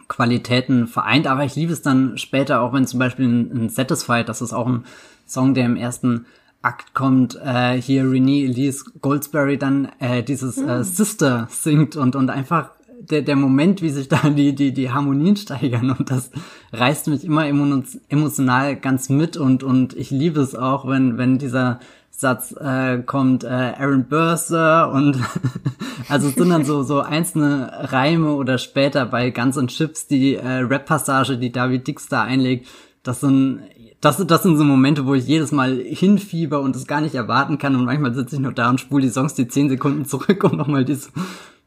Qualitäten 0.07 0.87
vereint, 0.87 1.27
aber 1.27 1.45
ich 1.45 1.55
liebe 1.55 1.73
es 1.73 1.81
dann 1.81 2.17
später 2.17 2.61
auch, 2.61 2.73
wenn 2.73 2.85
zum 2.87 2.99
Beispiel 2.99 3.25
ein, 3.25 3.51
ein 3.51 3.69
Satisfied, 3.69 4.29
das 4.29 4.41
ist 4.41 4.53
auch 4.53 4.67
ein 4.67 4.85
Song, 5.27 5.53
der 5.53 5.65
im 5.65 5.75
ersten 5.75 6.25
Akt 6.61 6.93
kommt, 6.93 7.39
äh, 7.43 7.79
hier 7.79 8.09
Renee 8.09 8.45
Elise 8.45 8.85
Goldsberry 9.01 9.57
dann 9.57 9.89
äh, 9.99 10.23
dieses 10.23 10.57
äh, 10.57 10.77
hm. 10.77 10.83
Sister 10.83 11.47
singt 11.49 11.95
und, 11.95 12.15
und 12.15 12.29
einfach 12.29 12.71
der, 12.99 13.21
der 13.21 13.35
Moment, 13.35 13.81
wie 13.81 13.89
sich 13.89 14.07
da 14.07 14.29
die, 14.29 14.53
die, 14.55 14.73
die 14.73 14.91
Harmonien 14.91 15.35
steigern. 15.35 15.91
Und 15.91 16.09
das 16.09 16.31
reißt 16.73 17.07
mich 17.07 17.23
immer 17.23 17.45
emotional 17.47 18.75
ganz 18.75 19.09
mit. 19.09 19.37
Und, 19.37 19.63
und 19.63 19.95
ich 19.95 20.11
liebe 20.11 20.41
es 20.41 20.55
auch, 20.55 20.87
wenn, 20.87 21.17
wenn 21.17 21.37
dieser 21.37 21.79
Satz 22.19 22.53
äh, 22.53 22.99
kommt 22.99 23.43
äh, 23.43 23.47
Aaron 23.47 24.05
Burser 24.07 24.91
und 24.91 25.17
also 26.09 26.29
sind 26.29 26.49
dann 26.49 26.65
so 26.65 26.83
so 26.83 27.01
einzelne 27.01 27.71
Reime 27.91 28.33
oder 28.33 28.57
später 28.57 29.05
bei 29.05 29.31
Guns 29.31 29.57
and 29.57 29.69
Chips 29.69 30.07
die 30.07 30.35
äh, 30.35 30.59
Rap-Passage, 30.59 31.37
die 31.37 31.51
David 31.51 31.87
Dix 31.87 32.07
da 32.07 32.23
einlegt, 32.23 32.67
das 33.03 33.21
sind 33.21 33.61
das, 34.01 34.17
das 34.25 34.43
sind 34.43 34.57
so 34.57 34.63
Momente, 34.63 35.05
wo 35.05 35.15
ich 35.15 35.25
jedes 35.25 35.51
Mal 35.51 35.77
hinfieber 35.77 36.61
und 36.61 36.75
es 36.75 36.85
gar 36.85 37.01
nicht 37.01 37.15
erwarten 37.15 37.57
kann 37.57 37.75
und 37.75 37.85
manchmal 37.85 38.13
sitze 38.13 38.35
ich 38.35 38.41
nur 38.41 38.53
da 38.53 38.69
und 38.69 38.79
spule 38.79 39.03
die 39.03 39.09
Songs 39.09 39.33
die 39.33 39.47
zehn 39.47 39.67
Sekunden 39.67 40.05
zurück, 40.05 40.43
um 40.43 40.55
nochmal 40.55 40.85
diese 40.85 41.09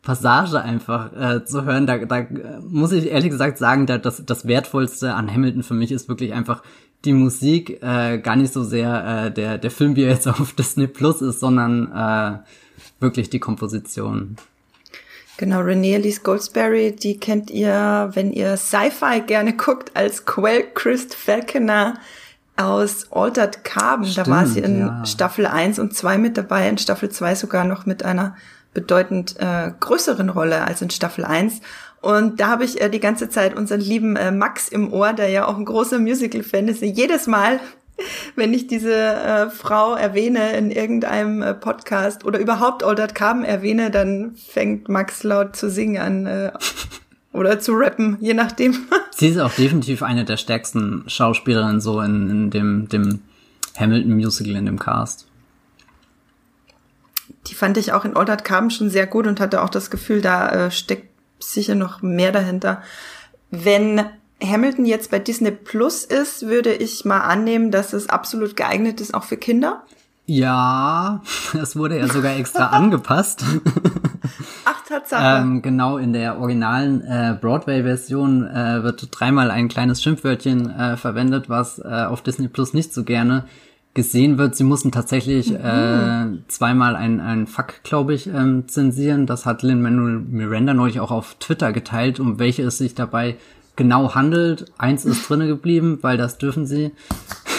Passage 0.02 0.62
einfach 0.62 1.12
äh, 1.12 1.44
zu 1.44 1.64
hören. 1.64 1.86
Da, 1.86 1.98
da 1.98 2.26
muss 2.68 2.92
ich 2.92 3.10
ehrlich 3.10 3.30
gesagt 3.30 3.58
sagen, 3.58 3.86
da, 3.86 3.98
das, 3.98 4.24
das 4.24 4.46
Wertvollste 4.46 5.14
an 5.14 5.32
Hamilton 5.32 5.62
für 5.62 5.74
mich 5.74 5.90
ist 5.90 6.08
wirklich 6.08 6.32
einfach 6.32 6.62
die 7.04 7.12
Musik, 7.12 7.82
äh, 7.82 8.18
gar 8.18 8.36
nicht 8.36 8.52
so 8.52 8.64
sehr 8.64 9.26
äh, 9.26 9.30
der, 9.30 9.58
der 9.58 9.70
Film, 9.70 9.96
wie 9.96 10.04
er 10.04 10.10
jetzt 10.10 10.26
auf 10.26 10.52
Disney 10.52 10.86
Plus 10.86 11.22
ist, 11.22 11.40
sondern 11.40 11.92
äh, 11.92 12.38
wirklich 13.00 13.30
die 13.30 13.38
Komposition. 13.38 14.36
Genau, 15.36 15.60
Renee 15.60 15.94
Elise 15.94 16.20
Goldsberry, 16.22 16.96
die 16.96 17.18
kennt 17.18 17.50
ihr, 17.50 18.10
wenn 18.14 18.32
ihr 18.32 18.56
Sci-Fi 18.56 19.20
gerne 19.24 19.56
guckt, 19.56 19.92
als 19.94 20.24
Quell 20.24 20.64
Christ 20.74 21.14
Falconer 21.14 21.94
aus 22.56 23.06
Altered 23.12 23.62
Carbon. 23.62 24.08
Stimmt, 24.08 24.26
da 24.26 24.30
war 24.32 24.46
sie 24.46 24.58
in 24.58 24.80
ja. 24.80 25.06
Staffel 25.06 25.46
1 25.46 25.78
und 25.78 25.94
2 25.94 26.18
mit 26.18 26.36
dabei, 26.36 26.68
in 26.68 26.76
Staffel 26.76 27.08
2 27.08 27.36
sogar 27.36 27.64
noch 27.64 27.86
mit 27.86 28.04
einer 28.04 28.36
bedeutend 28.74 29.36
äh, 29.38 29.70
größeren 29.78 30.28
Rolle 30.28 30.64
als 30.64 30.82
in 30.82 30.90
Staffel 30.90 31.24
1. 31.24 31.60
Und 32.00 32.38
da 32.40 32.48
habe 32.48 32.64
ich 32.64 32.80
äh, 32.80 32.88
die 32.88 33.00
ganze 33.00 33.28
Zeit 33.28 33.56
unseren 33.56 33.80
lieben 33.80 34.16
äh, 34.16 34.30
Max 34.30 34.68
im 34.68 34.92
Ohr, 34.92 35.12
der 35.12 35.28
ja 35.28 35.46
auch 35.46 35.56
ein 35.56 35.64
großer 35.64 35.98
Musical-Fan 35.98 36.68
ist. 36.68 36.82
Jedes 36.82 37.26
Mal, 37.26 37.60
wenn 38.36 38.54
ich 38.54 38.66
diese 38.66 38.94
äh, 38.94 39.50
Frau 39.50 39.94
erwähne 39.94 40.52
in 40.56 40.70
irgendeinem 40.70 41.42
äh, 41.42 41.54
Podcast 41.54 42.24
oder 42.24 42.38
überhaupt 42.38 42.84
Aldert 42.84 43.14
Carbon 43.14 43.44
erwähne, 43.44 43.90
dann 43.90 44.36
fängt 44.36 44.88
Max 44.88 45.24
laut 45.24 45.56
zu 45.56 45.70
singen 45.70 45.98
an 45.98 46.26
äh, 46.26 46.52
oder 47.32 47.58
zu 47.58 47.72
rappen, 47.72 48.16
je 48.20 48.34
nachdem. 48.34 48.76
Sie 49.16 49.28
ist 49.28 49.38
auch 49.38 49.52
definitiv 49.52 50.02
eine 50.02 50.24
der 50.24 50.36
stärksten 50.36 51.04
Schauspielerinnen 51.08 51.80
so 51.80 52.00
in, 52.00 52.30
in 52.30 52.50
dem, 52.50 52.88
dem 52.88 53.22
Hamilton-Musical 53.76 54.54
in 54.54 54.66
dem 54.66 54.78
Cast. 54.78 55.26
Die 57.48 57.54
fand 57.54 57.76
ich 57.76 57.92
auch 57.92 58.04
in 58.04 58.14
Aldert 58.16 58.44
Carbon 58.44 58.70
schon 58.70 58.90
sehr 58.90 59.06
gut 59.06 59.26
und 59.26 59.40
hatte 59.40 59.62
auch 59.62 59.70
das 59.70 59.90
Gefühl, 59.90 60.20
da 60.20 60.66
äh, 60.66 60.70
steckt 60.70 61.07
sicher 61.40 61.74
noch 61.74 62.02
mehr 62.02 62.32
dahinter. 62.32 62.82
Wenn 63.50 64.04
Hamilton 64.42 64.84
jetzt 64.84 65.10
bei 65.10 65.18
Disney 65.18 65.50
Plus 65.50 66.04
ist, 66.04 66.46
würde 66.46 66.72
ich 66.72 67.04
mal 67.04 67.20
annehmen, 67.20 67.70
dass 67.70 67.92
es 67.92 68.08
absolut 68.08 68.56
geeignet 68.56 69.00
ist, 69.00 69.14
auch 69.14 69.24
für 69.24 69.36
Kinder. 69.36 69.82
Ja, 70.26 71.22
es 71.60 71.74
wurde 71.74 71.98
ja 71.98 72.06
sogar 72.06 72.36
extra 72.36 72.66
angepasst. 72.70 73.44
Ach, 74.64 74.84
Tatsache. 74.86 75.40
ähm, 75.42 75.62
genau, 75.62 75.96
in 75.96 76.12
der 76.12 76.38
originalen 76.38 77.00
äh, 77.00 77.36
Broadway-Version 77.40 78.46
äh, 78.46 78.82
wird 78.82 79.08
dreimal 79.10 79.50
ein 79.50 79.68
kleines 79.68 80.02
Schimpfwörtchen 80.02 80.70
äh, 80.70 80.96
verwendet, 80.96 81.48
was 81.48 81.78
äh, 81.78 82.04
auf 82.04 82.22
Disney 82.22 82.48
Plus 82.48 82.74
nicht 82.74 82.92
so 82.92 83.04
gerne 83.04 83.46
gesehen 83.98 84.38
wird. 84.38 84.54
Sie 84.54 84.62
mussten 84.62 84.92
tatsächlich 84.92 85.50
mhm. 85.50 85.56
äh, 85.56 86.26
zweimal 86.46 86.94
ein, 86.94 87.18
ein 87.18 87.48
Fuck, 87.48 87.82
glaube 87.82 88.14
ich, 88.14 88.28
ähm, 88.28 88.68
zensieren. 88.68 89.26
Das 89.26 89.44
hat 89.44 89.64
Lin 89.64 89.82
Manuel 89.82 90.20
Miranda 90.20 90.72
neulich 90.72 91.00
auch 91.00 91.10
auf 91.10 91.34
Twitter 91.40 91.72
geteilt, 91.72 92.20
um 92.20 92.38
welche 92.38 92.62
es 92.62 92.78
sich 92.78 92.94
dabei 92.94 93.34
genau 93.74 94.14
handelt. 94.14 94.66
Eins 94.78 95.04
ist 95.04 95.28
drinne 95.28 95.48
geblieben, 95.48 95.98
weil 96.02 96.16
das 96.16 96.38
dürfen 96.38 96.64
sie. 96.64 96.92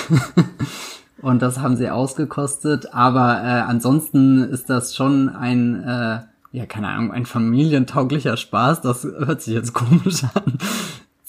Und 1.22 1.42
das 1.42 1.60
haben 1.60 1.76
sie 1.76 1.90
ausgekostet. 1.90 2.94
Aber 2.94 3.42
äh, 3.44 3.60
ansonsten 3.68 4.42
ist 4.42 4.70
das 4.70 4.96
schon 4.96 5.28
ein, 5.28 5.84
äh, 5.84 6.20
ja, 6.54 6.66
keine 6.70 6.88
Ahnung, 6.88 7.12
ein 7.12 7.26
familientauglicher 7.26 8.38
Spaß. 8.38 8.80
Das 8.80 9.04
hört 9.04 9.42
sich 9.42 9.56
jetzt 9.56 9.74
komisch 9.74 10.24
an 10.24 10.58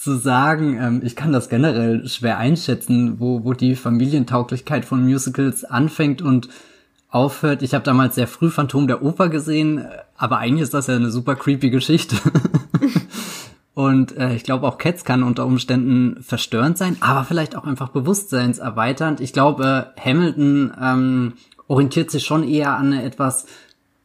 zu 0.00 0.16
sagen. 0.16 0.78
Ähm, 0.80 1.02
ich 1.04 1.14
kann 1.14 1.32
das 1.32 1.48
generell 1.48 2.08
schwer 2.08 2.38
einschätzen, 2.38 3.20
wo, 3.20 3.44
wo 3.44 3.52
die 3.52 3.76
Familientauglichkeit 3.76 4.84
von 4.84 5.04
Musicals 5.04 5.64
anfängt 5.64 6.22
und 6.22 6.48
aufhört. 7.10 7.62
Ich 7.62 7.74
habe 7.74 7.84
damals 7.84 8.14
sehr 8.14 8.26
früh 8.26 8.50
Phantom 8.50 8.86
der 8.86 9.02
Oper 9.02 9.28
gesehen, 9.28 9.84
aber 10.16 10.38
eigentlich 10.38 10.62
ist 10.62 10.74
das 10.74 10.86
ja 10.86 10.96
eine 10.96 11.10
super 11.10 11.34
creepy 11.34 11.70
Geschichte. 11.70 12.16
und 13.74 14.16
äh, 14.16 14.34
ich 14.34 14.44
glaube 14.44 14.66
auch 14.66 14.78
Cats 14.78 15.04
kann 15.04 15.22
unter 15.22 15.44
Umständen 15.44 16.22
verstörend 16.22 16.78
sein, 16.78 16.96
aber 17.00 17.24
vielleicht 17.24 17.56
auch 17.56 17.64
einfach 17.64 17.88
bewusstseinserweiternd. 17.88 19.20
Ich 19.20 19.32
glaube, 19.32 19.92
äh, 19.96 20.00
Hamilton 20.00 20.72
ähm, 20.80 21.32
orientiert 21.66 22.10
sich 22.10 22.24
schon 22.24 22.48
eher 22.48 22.76
an 22.76 22.92
eine 22.92 23.02
etwas 23.02 23.46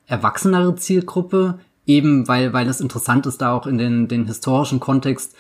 erwachsenere 0.08 0.76
Zielgruppe, 0.76 1.60
eben 1.86 2.28
weil, 2.28 2.52
weil 2.54 2.68
es 2.68 2.82
interessant 2.82 3.28
ist, 3.28 3.42
da 3.42 3.54
auch 3.54 3.66
in 3.66 3.78
den, 3.78 4.08
den 4.08 4.26
historischen 4.26 4.80
Kontext 4.80 5.36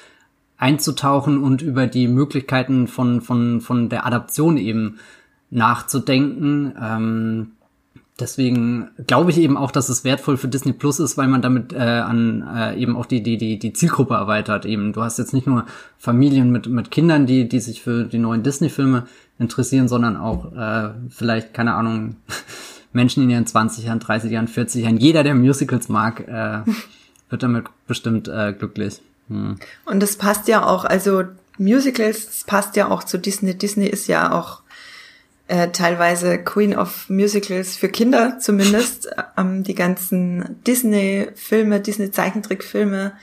einzutauchen 0.57 1.43
und 1.43 1.61
über 1.61 1.87
die 1.87 2.07
Möglichkeiten 2.07 2.87
von, 2.87 3.21
von, 3.21 3.61
von 3.61 3.89
der 3.89 4.05
Adaption 4.05 4.57
eben 4.57 4.99
nachzudenken. 5.49 6.73
Ähm, 6.81 7.51
deswegen 8.19 8.89
glaube 9.07 9.31
ich 9.31 9.37
eben 9.37 9.57
auch, 9.57 9.71
dass 9.71 9.89
es 9.89 10.03
wertvoll 10.03 10.37
für 10.37 10.47
Disney 10.47 10.73
Plus 10.73 10.99
ist, 10.99 11.17
weil 11.17 11.27
man 11.27 11.41
damit 11.41 11.73
äh, 11.73 11.77
an 11.77 12.47
äh, 12.55 12.79
eben 12.79 12.95
auch 12.95 13.05
die 13.05 13.21
die 13.21 13.37
die 13.37 13.59
die 13.59 13.73
Zielgruppe 13.73 14.13
erweitert. 14.13 14.65
Eben, 14.65 14.93
du 14.93 15.01
hast 15.01 15.17
jetzt 15.17 15.33
nicht 15.33 15.47
nur 15.47 15.65
Familien 15.97 16.51
mit 16.51 16.67
mit 16.67 16.91
Kindern, 16.91 17.25
die 17.25 17.49
die 17.49 17.59
sich 17.59 17.81
für 17.81 18.05
die 18.05 18.19
neuen 18.19 18.43
Disney 18.43 18.69
Filme 18.69 19.07
interessieren, 19.39 19.87
sondern 19.87 20.15
auch 20.15 20.53
äh, 20.53 20.91
vielleicht 21.09 21.53
keine 21.53 21.73
Ahnung 21.73 22.15
Menschen 22.93 23.23
in 23.23 23.29
ihren 23.29 23.45
20 23.45 23.85
Jahren, 23.85 23.99
30 23.99 24.31
Jahren, 24.31 24.47
40 24.47 24.83
Jahren. 24.83 24.97
Jeder, 24.97 25.23
der 25.23 25.35
Musicals 25.35 25.89
mag, 25.89 26.25
äh, 26.27 26.61
wird 27.29 27.43
damit 27.43 27.65
bestimmt 27.87 28.29
äh, 28.29 28.53
glücklich. 28.53 29.01
Hm. 29.29 29.57
Und 29.85 29.99
das 30.01 30.17
passt 30.17 30.47
ja 30.47 30.65
auch, 30.65 30.85
also 30.85 31.23
Musicals, 31.57 32.25
das 32.25 32.43
passt 32.43 32.75
ja 32.75 32.89
auch 32.89 33.03
zu 33.03 33.17
Disney. 33.17 33.55
Disney 33.55 33.87
ist 33.87 34.07
ja 34.07 34.31
auch 34.31 34.61
äh, 35.47 35.69
teilweise 35.69 36.37
Queen 36.39 36.75
of 36.75 37.09
Musicals 37.09 37.77
für 37.77 37.89
Kinder 37.89 38.39
zumindest. 38.39 39.09
ähm, 39.37 39.63
die 39.63 39.75
ganzen 39.75 40.61
Disney-Filme, 40.65 41.79
Disney-Zeichentrickfilme, 41.79 43.13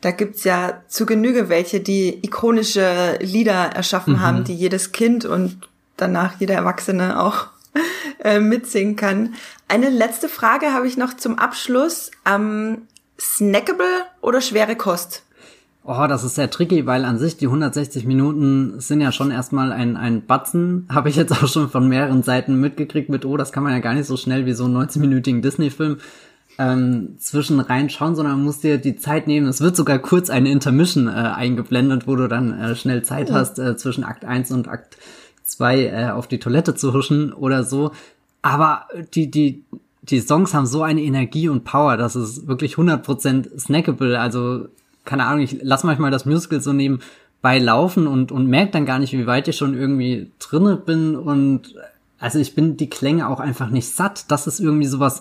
da 0.00 0.10
gibt's 0.10 0.44
ja 0.44 0.82
zu 0.88 1.06
Genüge 1.06 1.48
welche, 1.48 1.80
die 1.80 2.24
ikonische 2.24 3.18
Lieder 3.20 3.70
erschaffen 3.74 4.14
mhm. 4.14 4.20
haben, 4.20 4.44
die 4.44 4.54
jedes 4.54 4.92
Kind 4.92 5.24
und 5.24 5.68
danach 5.96 6.38
jeder 6.38 6.54
Erwachsene 6.54 7.20
auch 7.20 7.46
äh, 8.22 8.38
mitsingen 8.38 8.96
kann. 8.96 9.34
Eine 9.66 9.88
letzte 9.88 10.28
Frage 10.28 10.72
habe 10.72 10.86
ich 10.86 10.96
noch 10.96 11.14
zum 11.14 11.38
Abschluss. 11.38 12.10
Ähm, 12.26 12.82
snackable 13.18 14.04
oder 14.20 14.40
schwere 14.40 14.76
Kost? 14.76 15.23
Oh, 15.86 16.06
das 16.08 16.24
ist 16.24 16.34
sehr 16.34 16.50
tricky, 16.50 16.86
weil 16.86 17.04
an 17.04 17.18
sich 17.18 17.36
die 17.36 17.46
160 17.46 18.06
Minuten 18.06 18.80
sind 18.80 19.02
ja 19.02 19.12
schon 19.12 19.30
erstmal 19.30 19.70
ein, 19.70 19.98
ein 19.98 20.24
Batzen. 20.24 20.88
Habe 20.92 21.10
ich 21.10 21.16
jetzt 21.16 21.32
auch 21.32 21.46
schon 21.46 21.68
von 21.68 21.88
mehreren 21.88 22.22
Seiten 22.22 22.58
mitgekriegt 22.58 23.10
mit, 23.10 23.26
oh, 23.26 23.36
das 23.36 23.52
kann 23.52 23.62
man 23.62 23.72
ja 23.72 23.80
gar 23.80 23.92
nicht 23.92 24.06
so 24.06 24.16
schnell 24.16 24.46
wie 24.46 24.54
so 24.54 24.64
einen 24.64 24.78
90-minütigen 24.78 25.42
Disney-Film 25.42 25.98
ähm, 26.58 27.16
zwischen 27.18 27.60
reinschauen, 27.60 28.14
sondern 28.14 28.36
man 28.36 28.44
muss 28.46 28.60
dir 28.60 28.78
die 28.78 28.96
Zeit 28.96 29.26
nehmen. 29.26 29.46
Es 29.46 29.60
wird 29.60 29.76
sogar 29.76 29.98
kurz 29.98 30.30
eine 30.30 30.50
Intermission 30.50 31.06
äh, 31.06 31.10
eingeblendet, 31.10 32.06
wo 32.06 32.16
du 32.16 32.28
dann 32.28 32.58
äh, 32.58 32.76
schnell 32.76 33.02
Zeit 33.02 33.30
oh. 33.30 33.34
hast, 33.34 33.58
äh, 33.58 33.76
zwischen 33.76 34.04
Akt 34.04 34.24
1 34.24 34.52
und 34.52 34.68
Akt 34.68 34.96
2 35.42 35.84
äh, 35.84 36.10
auf 36.12 36.28
die 36.28 36.38
Toilette 36.38 36.74
zu 36.74 36.94
huschen 36.94 37.34
oder 37.34 37.62
so. 37.62 37.90
Aber 38.40 38.86
die, 39.12 39.30
die, 39.30 39.64
die 40.00 40.20
Songs 40.20 40.54
haben 40.54 40.66
so 40.66 40.82
eine 40.82 41.02
Energie 41.02 41.50
und 41.50 41.64
Power, 41.64 41.98
dass 41.98 42.14
es 42.14 42.46
wirklich 42.46 42.76
100% 42.76 43.58
snackable, 43.58 44.18
also 44.18 44.68
keine 45.04 45.26
Ahnung, 45.26 45.42
ich 45.42 45.58
lass 45.62 45.84
manchmal 45.84 46.10
das 46.10 46.24
Musical 46.24 46.60
so 46.60 46.72
nebenbei 46.72 47.58
laufen 47.58 48.06
und, 48.06 48.32
und 48.32 48.46
merke 48.46 48.72
dann 48.72 48.86
gar 48.86 48.98
nicht, 48.98 49.12
wie 49.12 49.26
weit 49.26 49.48
ich 49.48 49.56
schon 49.56 49.74
irgendwie 49.74 50.30
drinne 50.38 50.76
bin 50.76 51.16
und 51.16 51.74
also 52.18 52.38
ich 52.38 52.54
bin 52.54 52.76
die 52.76 52.88
Klänge 52.88 53.28
auch 53.28 53.40
einfach 53.40 53.68
nicht 53.68 53.88
satt. 53.90 54.30
Das 54.30 54.46
ist 54.46 54.58
irgendwie 54.58 54.86
sowas 54.86 55.20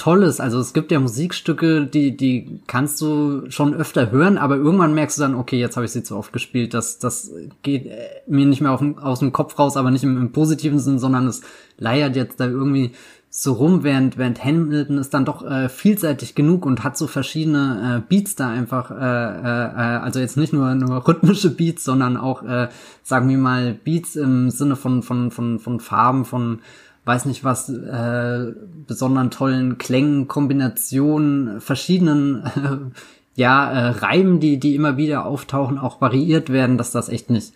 Tolles. 0.00 0.40
Also 0.40 0.58
es 0.58 0.72
gibt 0.72 0.90
ja 0.90 0.98
Musikstücke, 0.98 1.86
die, 1.86 2.16
die 2.16 2.60
kannst 2.66 3.00
du 3.02 3.50
schon 3.50 3.74
öfter 3.74 4.10
hören, 4.10 4.38
aber 4.38 4.56
irgendwann 4.56 4.94
merkst 4.94 5.18
du 5.18 5.22
dann, 5.22 5.34
okay, 5.34 5.60
jetzt 5.60 5.76
habe 5.76 5.84
ich 5.84 5.92
sie 5.92 6.02
zu 6.02 6.16
oft 6.16 6.32
gespielt. 6.32 6.72
Das, 6.72 6.98
das 6.98 7.30
geht 7.62 7.86
äh, 7.86 8.08
mir 8.26 8.46
nicht 8.46 8.62
mehr 8.62 8.72
auf, 8.72 8.82
aus 9.02 9.18
dem 9.18 9.30
Kopf 9.30 9.58
raus, 9.58 9.76
aber 9.76 9.90
nicht 9.90 10.02
im, 10.02 10.16
im 10.16 10.32
positiven 10.32 10.78
Sinn, 10.78 10.98
sondern 10.98 11.26
es 11.26 11.42
leiert 11.76 12.16
jetzt 12.16 12.40
da 12.40 12.46
irgendwie 12.46 12.92
so 13.32 13.52
rum, 13.52 13.84
während, 13.84 14.18
während 14.18 14.44
Hamilton 14.44 14.98
ist 14.98 15.14
dann 15.14 15.24
doch 15.24 15.48
äh, 15.48 15.68
vielseitig 15.68 16.34
genug 16.34 16.66
und 16.66 16.82
hat 16.82 16.98
so 16.98 17.06
verschiedene 17.06 18.02
äh, 18.02 18.08
Beats 18.08 18.34
da 18.34 18.50
einfach, 18.50 18.90
äh, 18.90 18.94
äh, 18.94 20.00
also 20.00 20.18
jetzt 20.18 20.36
nicht 20.36 20.52
nur, 20.52 20.74
nur 20.74 21.06
rhythmische 21.06 21.50
Beats, 21.50 21.84
sondern 21.84 22.16
auch, 22.16 22.42
äh, 22.42 22.68
sagen 23.04 23.28
wir 23.28 23.38
mal, 23.38 23.72
Beats 23.72 24.16
im 24.16 24.50
Sinne 24.50 24.74
von, 24.74 25.04
von, 25.04 25.30
von, 25.30 25.60
von 25.60 25.78
Farben, 25.78 26.24
von 26.24 26.58
weiß 27.04 27.26
nicht 27.26 27.44
was, 27.44 27.68
äh, 27.68 28.52
besonderen 28.88 29.30
tollen 29.30 29.78
Klängen, 29.78 30.26
Kombinationen, 30.26 31.60
verschiedenen 31.60 32.42
äh, 32.44 33.00
ja, 33.36 33.70
äh, 33.70 33.88
Reimen, 33.90 34.40
die, 34.40 34.58
die 34.58 34.74
immer 34.74 34.96
wieder 34.96 35.24
auftauchen, 35.24 35.78
auch 35.78 36.00
variiert 36.00 36.50
werden, 36.50 36.78
dass 36.78 36.90
das 36.90 37.08
echt 37.08 37.30
nicht 37.30 37.54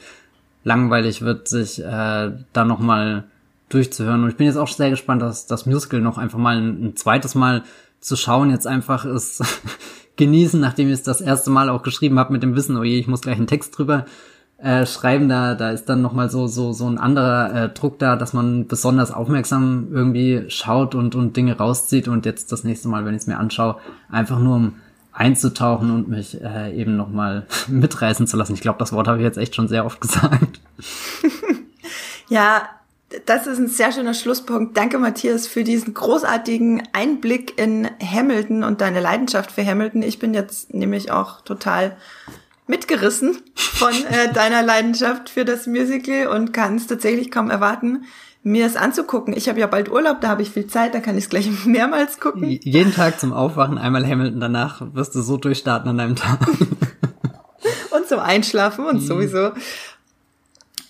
langweilig 0.63 1.23
wird, 1.23 1.49
sich 1.49 1.85
äh, 1.85 2.31
da 2.53 2.65
nochmal 2.65 3.25
durchzuhören. 3.69 4.23
Und 4.23 4.31
ich 4.31 4.37
bin 4.37 4.47
jetzt 4.47 4.57
auch 4.57 4.69
sehr 4.69 4.91
gespannt, 4.91 5.23
dass 5.23 5.47
das 5.47 5.67
Musical 5.67 6.01
noch 6.01 6.19
einfach 6.19 6.39
mal 6.39 6.57
ein, 6.57 6.87
ein 6.87 6.97
zweites 6.97 7.35
Mal 7.35 7.63
zu 8.01 8.17
schauen, 8.17 8.51
jetzt 8.51 8.67
einfach 8.67 9.05
ist 9.05 9.43
genießen, 10.17 10.61
nachdem 10.61 10.89
ich 10.89 10.95
es 10.95 11.03
das 11.03 11.21
erste 11.21 11.51
Mal 11.51 11.69
auch 11.69 11.83
geschrieben 11.83 12.19
habe 12.19 12.33
mit 12.33 12.43
dem 12.43 12.55
Wissen, 12.55 12.77
oh 12.77 12.85
je, 12.85 12.99
ich 12.99 13.09
muss 13.09 13.23
gleich 13.23 13.37
einen 13.37 13.47
Text 13.47 13.77
drüber 13.77 14.05
äh, 14.59 14.87
schreiben, 14.87 15.29
da, 15.29 15.55
da 15.55 15.71
ist 15.71 15.87
dann 15.87 16.03
nochmal 16.03 16.31
so, 16.31 16.47
so, 16.47 16.73
so 16.73 16.87
ein 16.87 16.99
anderer 16.99 17.65
äh, 17.65 17.69
Druck 17.71 17.99
da, 17.99 18.17
dass 18.17 18.33
man 18.33 18.67
besonders 18.67 19.11
aufmerksam 19.11 19.89
irgendwie 19.91 20.45
schaut 20.49 20.95
und, 20.95 21.15
und 21.15 21.37
Dinge 21.37 21.57
rauszieht 21.57 22.09
und 22.09 22.25
jetzt 22.27 22.53
das 22.53 22.65
nächste 22.65 22.89
Mal, 22.89 23.05
wenn 23.05 23.15
ich 23.15 23.23
es 23.23 23.27
mir 23.27 23.39
anschaue, 23.39 23.77
einfach 24.11 24.39
nur 24.39 24.57
um 24.57 24.75
einzutauchen 25.13 25.91
und 25.91 26.09
mich 26.09 26.41
äh, 26.43 26.75
eben 26.75 26.97
nochmal 26.97 27.47
mitreißen 27.69 28.27
zu 28.27 28.37
lassen. 28.37 28.55
Ich 28.55 28.61
glaube, 28.61 28.79
das 28.79 28.93
Wort 28.93 29.09
habe 29.09 29.19
ich 29.19 29.25
jetzt 29.25 29.39
echt 29.39 29.55
schon 29.55 29.69
sehr 29.69 29.87
oft 29.87 30.01
gesagt. 30.03 30.61
ja, 32.29 32.63
das 33.27 33.47
ist 33.47 33.59
ein 33.59 33.69
sehr 33.69 33.93
schöner 33.93 34.15
Schlusspunkt. 34.15 34.77
Danke, 34.77 34.99
Matthias, 34.99 35.47
für 35.47 35.65
diesen 35.65 35.95
großartigen 35.95 36.83
Einblick 36.93 37.59
in 37.61 37.89
Hamilton 38.01 38.65
und 38.65 38.81
deine 38.81 39.01
Leidenschaft 39.01 39.53
für 39.53 39.65
Hamilton. 39.65 40.03
Ich 40.03 40.19
bin 40.19 40.35
jetzt 40.35 40.75
nämlich 40.75 41.11
auch 41.11 41.41
total 41.43 41.97
mitgerissen 42.67 43.39
von 43.55 43.93
äh, 43.93 44.33
deiner 44.35 44.63
Leidenschaft 44.63 45.29
für 45.29 45.45
das 45.45 45.67
Musical 45.67 46.29
und 46.29 46.53
kann 46.53 46.77
es 46.77 46.87
tatsächlich 46.87 47.31
kaum 47.31 47.51
erwarten, 47.51 48.05
mir 48.43 48.67
es 48.67 48.77
anzugucken. 48.77 49.35
Ich 49.37 49.49
habe 49.49 49.61
ja 49.61 49.67
bald 49.67 49.91
Urlaub, 49.91 50.21
da 50.21 50.29
habe 50.29 50.43
ich 50.43 50.51
viel 50.51 50.67
Zeit, 50.67 50.95
da 50.95 51.01
kann 51.01 51.17
ich 51.17 51.25
es 51.25 51.31
gleich 51.31 51.49
mehrmals 51.67 52.21
gucken. 52.21 52.45
Jeden 52.63 52.93
Tag 52.93 53.21
zum 53.21 53.33
Aufwachen 53.33 53.79
einmal 53.79 54.07
Hamilton, 54.07 54.41
danach 54.41 54.83
wirst 54.95 55.15
du 55.15 55.23
so 55.23 55.37
durchstarten 55.37 55.91
an 55.91 55.99
deinem 55.99 56.17
Tag. 56.17 56.41
und 57.91 58.09
zum 58.09 58.21
Einschlafen 58.21 58.87
und 58.87 59.03
mhm. 59.03 59.07
sowieso. 59.07 59.53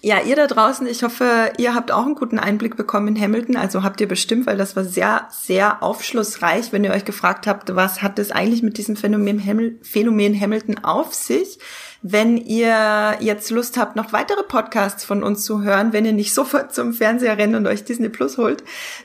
Ja, 0.05 0.21
ihr 0.21 0.37
da 0.37 0.47
draußen, 0.47 0.87
ich 0.87 1.03
hoffe, 1.03 1.51
ihr 1.57 1.75
habt 1.75 1.91
auch 1.91 2.05
einen 2.05 2.15
guten 2.15 2.39
Einblick 2.39 2.77
bekommen 2.77 3.09
in 3.09 3.19
Hamilton. 3.19 3.57
Also 3.57 3.83
habt 3.83 4.03
ihr 4.03 4.07
bestimmt, 4.07 4.45
weil 4.45 4.59
das 4.59 4.77
war 4.77 4.85
sehr, 4.85 5.29
sehr 5.31 5.83
aufschlussreich, 5.83 6.73
wenn 6.73 6.85
ihr 6.85 6.91
euch 6.91 7.07
gefragt 7.07 7.47
habt, 7.47 7.75
was 7.75 8.03
hat 8.03 8.19
es 8.19 8.31
eigentlich 8.31 8.63
mit 8.63 8.77
diesem 8.77 8.97
Phänomen, 8.97 9.43
Hamil 9.43 9.79
Phänomen 9.81 10.39
Hamilton 10.39 10.85
auf 10.85 11.15
sich. 11.15 11.59
Wenn 12.03 12.37
ihr 12.37 13.17
jetzt 13.21 13.49
Lust 13.51 13.79
habt, 13.79 13.97
noch 13.97 14.13
weitere 14.13 14.43
Podcasts 14.43 15.07
von 15.07 15.23
uns 15.23 15.43
zu 15.43 15.63
hören, 15.63 15.95
wenn 15.95 16.05
ihr 16.05 16.13
nicht 16.13 16.35
sofort 16.35 16.75
zum 16.75 16.93
Fernseher 16.93 17.39
rennt 17.39 17.57
und 17.57 17.67
euch 17.67 17.85
Disney 17.85 18.11
Plus 18.11 18.37
holt, 18.37 18.63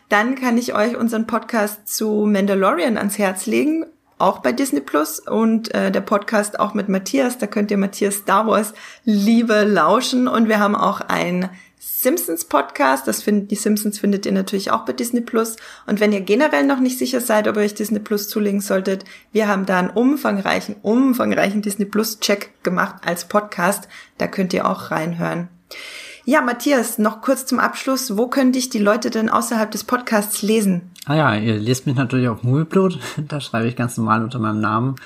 dann 0.09 0.35
kann 0.35 0.57
ich 0.57 0.75
euch 0.75 0.97
unseren 0.97 1.27
Podcast 1.27 1.87
zu 1.87 2.25
Mandalorian 2.29 2.97
ans 2.97 3.17
Herz 3.17 3.45
legen 3.45 3.85
auch 4.19 4.39
bei 4.39 4.51
Disney 4.51 4.81
Plus 4.81 5.19
und 5.19 5.73
äh, 5.73 5.91
der 5.91 6.01
Podcast 6.01 6.59
auch 6.59 6.73
mit 6.73 6.89
Matthias. 6.89 7.37
Da 7.37 7.47
könnt 7.47 7.71
ihr 7.71 7.77
Matthias 7.77 8.15
Star 8.15 8.45
Wars 8.45 8.73
Liebe 9.05 9.63
lauschen 9.63 10.27
und 10.27 10.47
wir 10.47 10.59
haben 10.59 10.75
auch 10.75 11.01
ein 11.01 11.49
Simpsons 11.79 12.45
Podcast. 12.45 13.07
Das 13.07 13.23
findet, 13.23 13.51
die 13.51 13.55
Simpsons 13.55 13.99
findet 13.99 14.25
ihr 14.25 14.33
natürlich 14.33 14.71
auch 14.71 14.85
bei 14.85 14.93
Disney 14.93 15.21
Plus. 15.21 15.55
Und 15.87 15.99
wenn 15.99 16.11
ihr 16.11 16.21
generell 16.21 16.65
noch 16.65 16.79
nicht 16.79 16.97
sicher 16.97 17.21
seid, 17.21 17.47
ob 17.47 17.55
ihr 17.55 17.63
euch 17.63 17.73
Disney 17.73 17.99
Plus 17.99 18.27
zulegen 18.27 18.61
solltet, 18.61 19.05
wir 19.31 19.47
haben 19.47 19.65
da 19.65 19.79
einen 19.79 19.89
umfangreichen, 19.89 20.75
umfangreichen 20.81 21.61
Disney 21.61 21.85
Plus 21.85 22.19
Check 22.19 22.51
gemacht 22.63 22.95
als 23.05 23.25
Podcast. 23.25 23.87
Da 24.17 24.27
könnt 24.27 24.53
ihr 24.53 24.69
auch 24.69 24.91
reinhören. 24.91 25.47
Ja, 26.29 26.41
Matthias, 26.41 26.99
noch 26.99 27.21
kurz 27.21 27.47
zum 27.47 27.59
Abschluss. 27.59 28.15
Wo 28.15 28.27
können 28.27 28.51
dich 28.51 28.69
die 28.69 28.77
Leute 28.77 29.09
denn 29.09 29.31
außerhalb 29.31 29.71
des 29.71 29.83
Podcasts 29.83 30.43
lesen? 30.43 30.91
Ah 31.07 31.15
ja, 31.15 31.35
ihr 31.35 31.55
lest 31.55 31.87
mich 31.87 31.95
natürlich 31.95 32.27
auf 32.27 32.43
Movieplot. 32.43 32.99
Da 33.27 33.41
schreibe 33.41 33.67
ich 33.67 33.75
ganz 33.75 33.97
normal 33.97 34.23
unter 34.23 34.37
meinem 34.37 34.61
Namen 34.61 34.97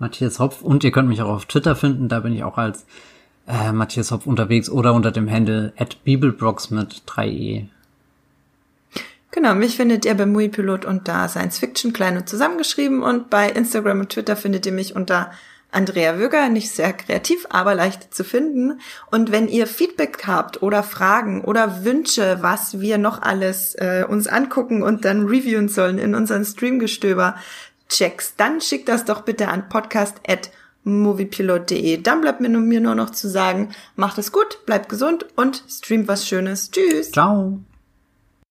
Matthias 0.00 0.40
Hopf. 0.40 0.62
Und 0.62 0.82
ihr 0.82 0.90
könnt 0.90 1.08
mich 1.08 1.22
auch 1.22 1.28
auf 1.28 1.46
Twitter 1.46 1.76
finden. 1.76 2.08
Da 2.08 2.18
bin 2.18 2.32
ich 2.32 2.42
auch 2.42 2.58
als 2.58 2.84
äh, 3.46 3.70
Matthias 3.70 4.10
Hopf 4.10 4.26
unterwegs 4.26 4.68
oder 4.68 4.92
unter 4.92 5.12
dem 5.12 5.30
Handle 5.30 5.72
at 5.76 6.02
Bibelbrox 6.02 6.72
mit 6.72 7.02
3e. 7.06 7.66
Genau, 9.30 9.54
mich 9.54 9.76
findet 9.76 10.04
ihr 10.04 10.16
bei 10.16 10.26
Muipilot 10.26 10.84
unter 10.84 11.28
Science 11.28 11.60
Fiction 11.60 11.92
klein 11.92 12.16
und 12.16 12.28
zusammengeschrieben 12.28 13.04
und 13.04 13.30
bei 13.30 13.48
Instagram 13.50 14.00
und 14.00 14.08
Twitter 14.08 14.34
findet 14.34 14.66
ihr 14.66 14.72
mich 14.72 14.96
unter 14.96 15.30
Andrea 15.76 16.18
Wöger, 16.18 16.48
nicht 16.48 16.70
sehr 16.70 16.94
kreativ, 16.94 17.46
aber 17.50 17.74
leicht 17.74 18.14
zu 18.14 18.24
finden. 18.24 18.80
Und 19.10 19.30
wenn 19.30 19.46
ihr 19.46 19.66
Feedback 19.66 20.26
habt 20.26 20.62
oder 20.62 20.82
Fragen 20.82 21.44
oder 21.44 21.84
Wünsche, 21.84 22.38
was 22.40 22.80
wir 22.80 22.96
noch 22.96 23.20
alles 23.20 23.74
äh, 23.74 24.06
uns 24.08 24.26
angucken 24.26 24.82
und 24.82 25.04
dann 25.04 25.26
reviewen 25.26 25.68
sollen 25.68 25.98
in 25.98 26.14
unseren 26.14 26.46
Streamgestöber-Checks, 26.46 28.36
dann 28.38 28.62
schickt 28.62 28.88
das 28.88 29.04
doch 29.04 29.20
bitte 29.20 29.48
an 29.48 29.68
podcast.moviepilot.de. 29.68 32.00
Dann 32.00 32.22
bleibt 32.22 32.40
mir 32.40 32.80
nur 32.80 32.94
noch 32.94 33.10
zu 33.10 33.28
sagen, 33.28 33.68
macht 33.96 34.16
es 34.16 34.32
gut, 34.32 34.64
bleibt 34.64 34.88
gesund 34.88 35.26
und 35.36 35.62
streamt 35.68 36.08
was 36.08 36.26
Schönes. 36.26 36.70
Tschüss. 36.70 37.12
Ciao. 37.12 37.58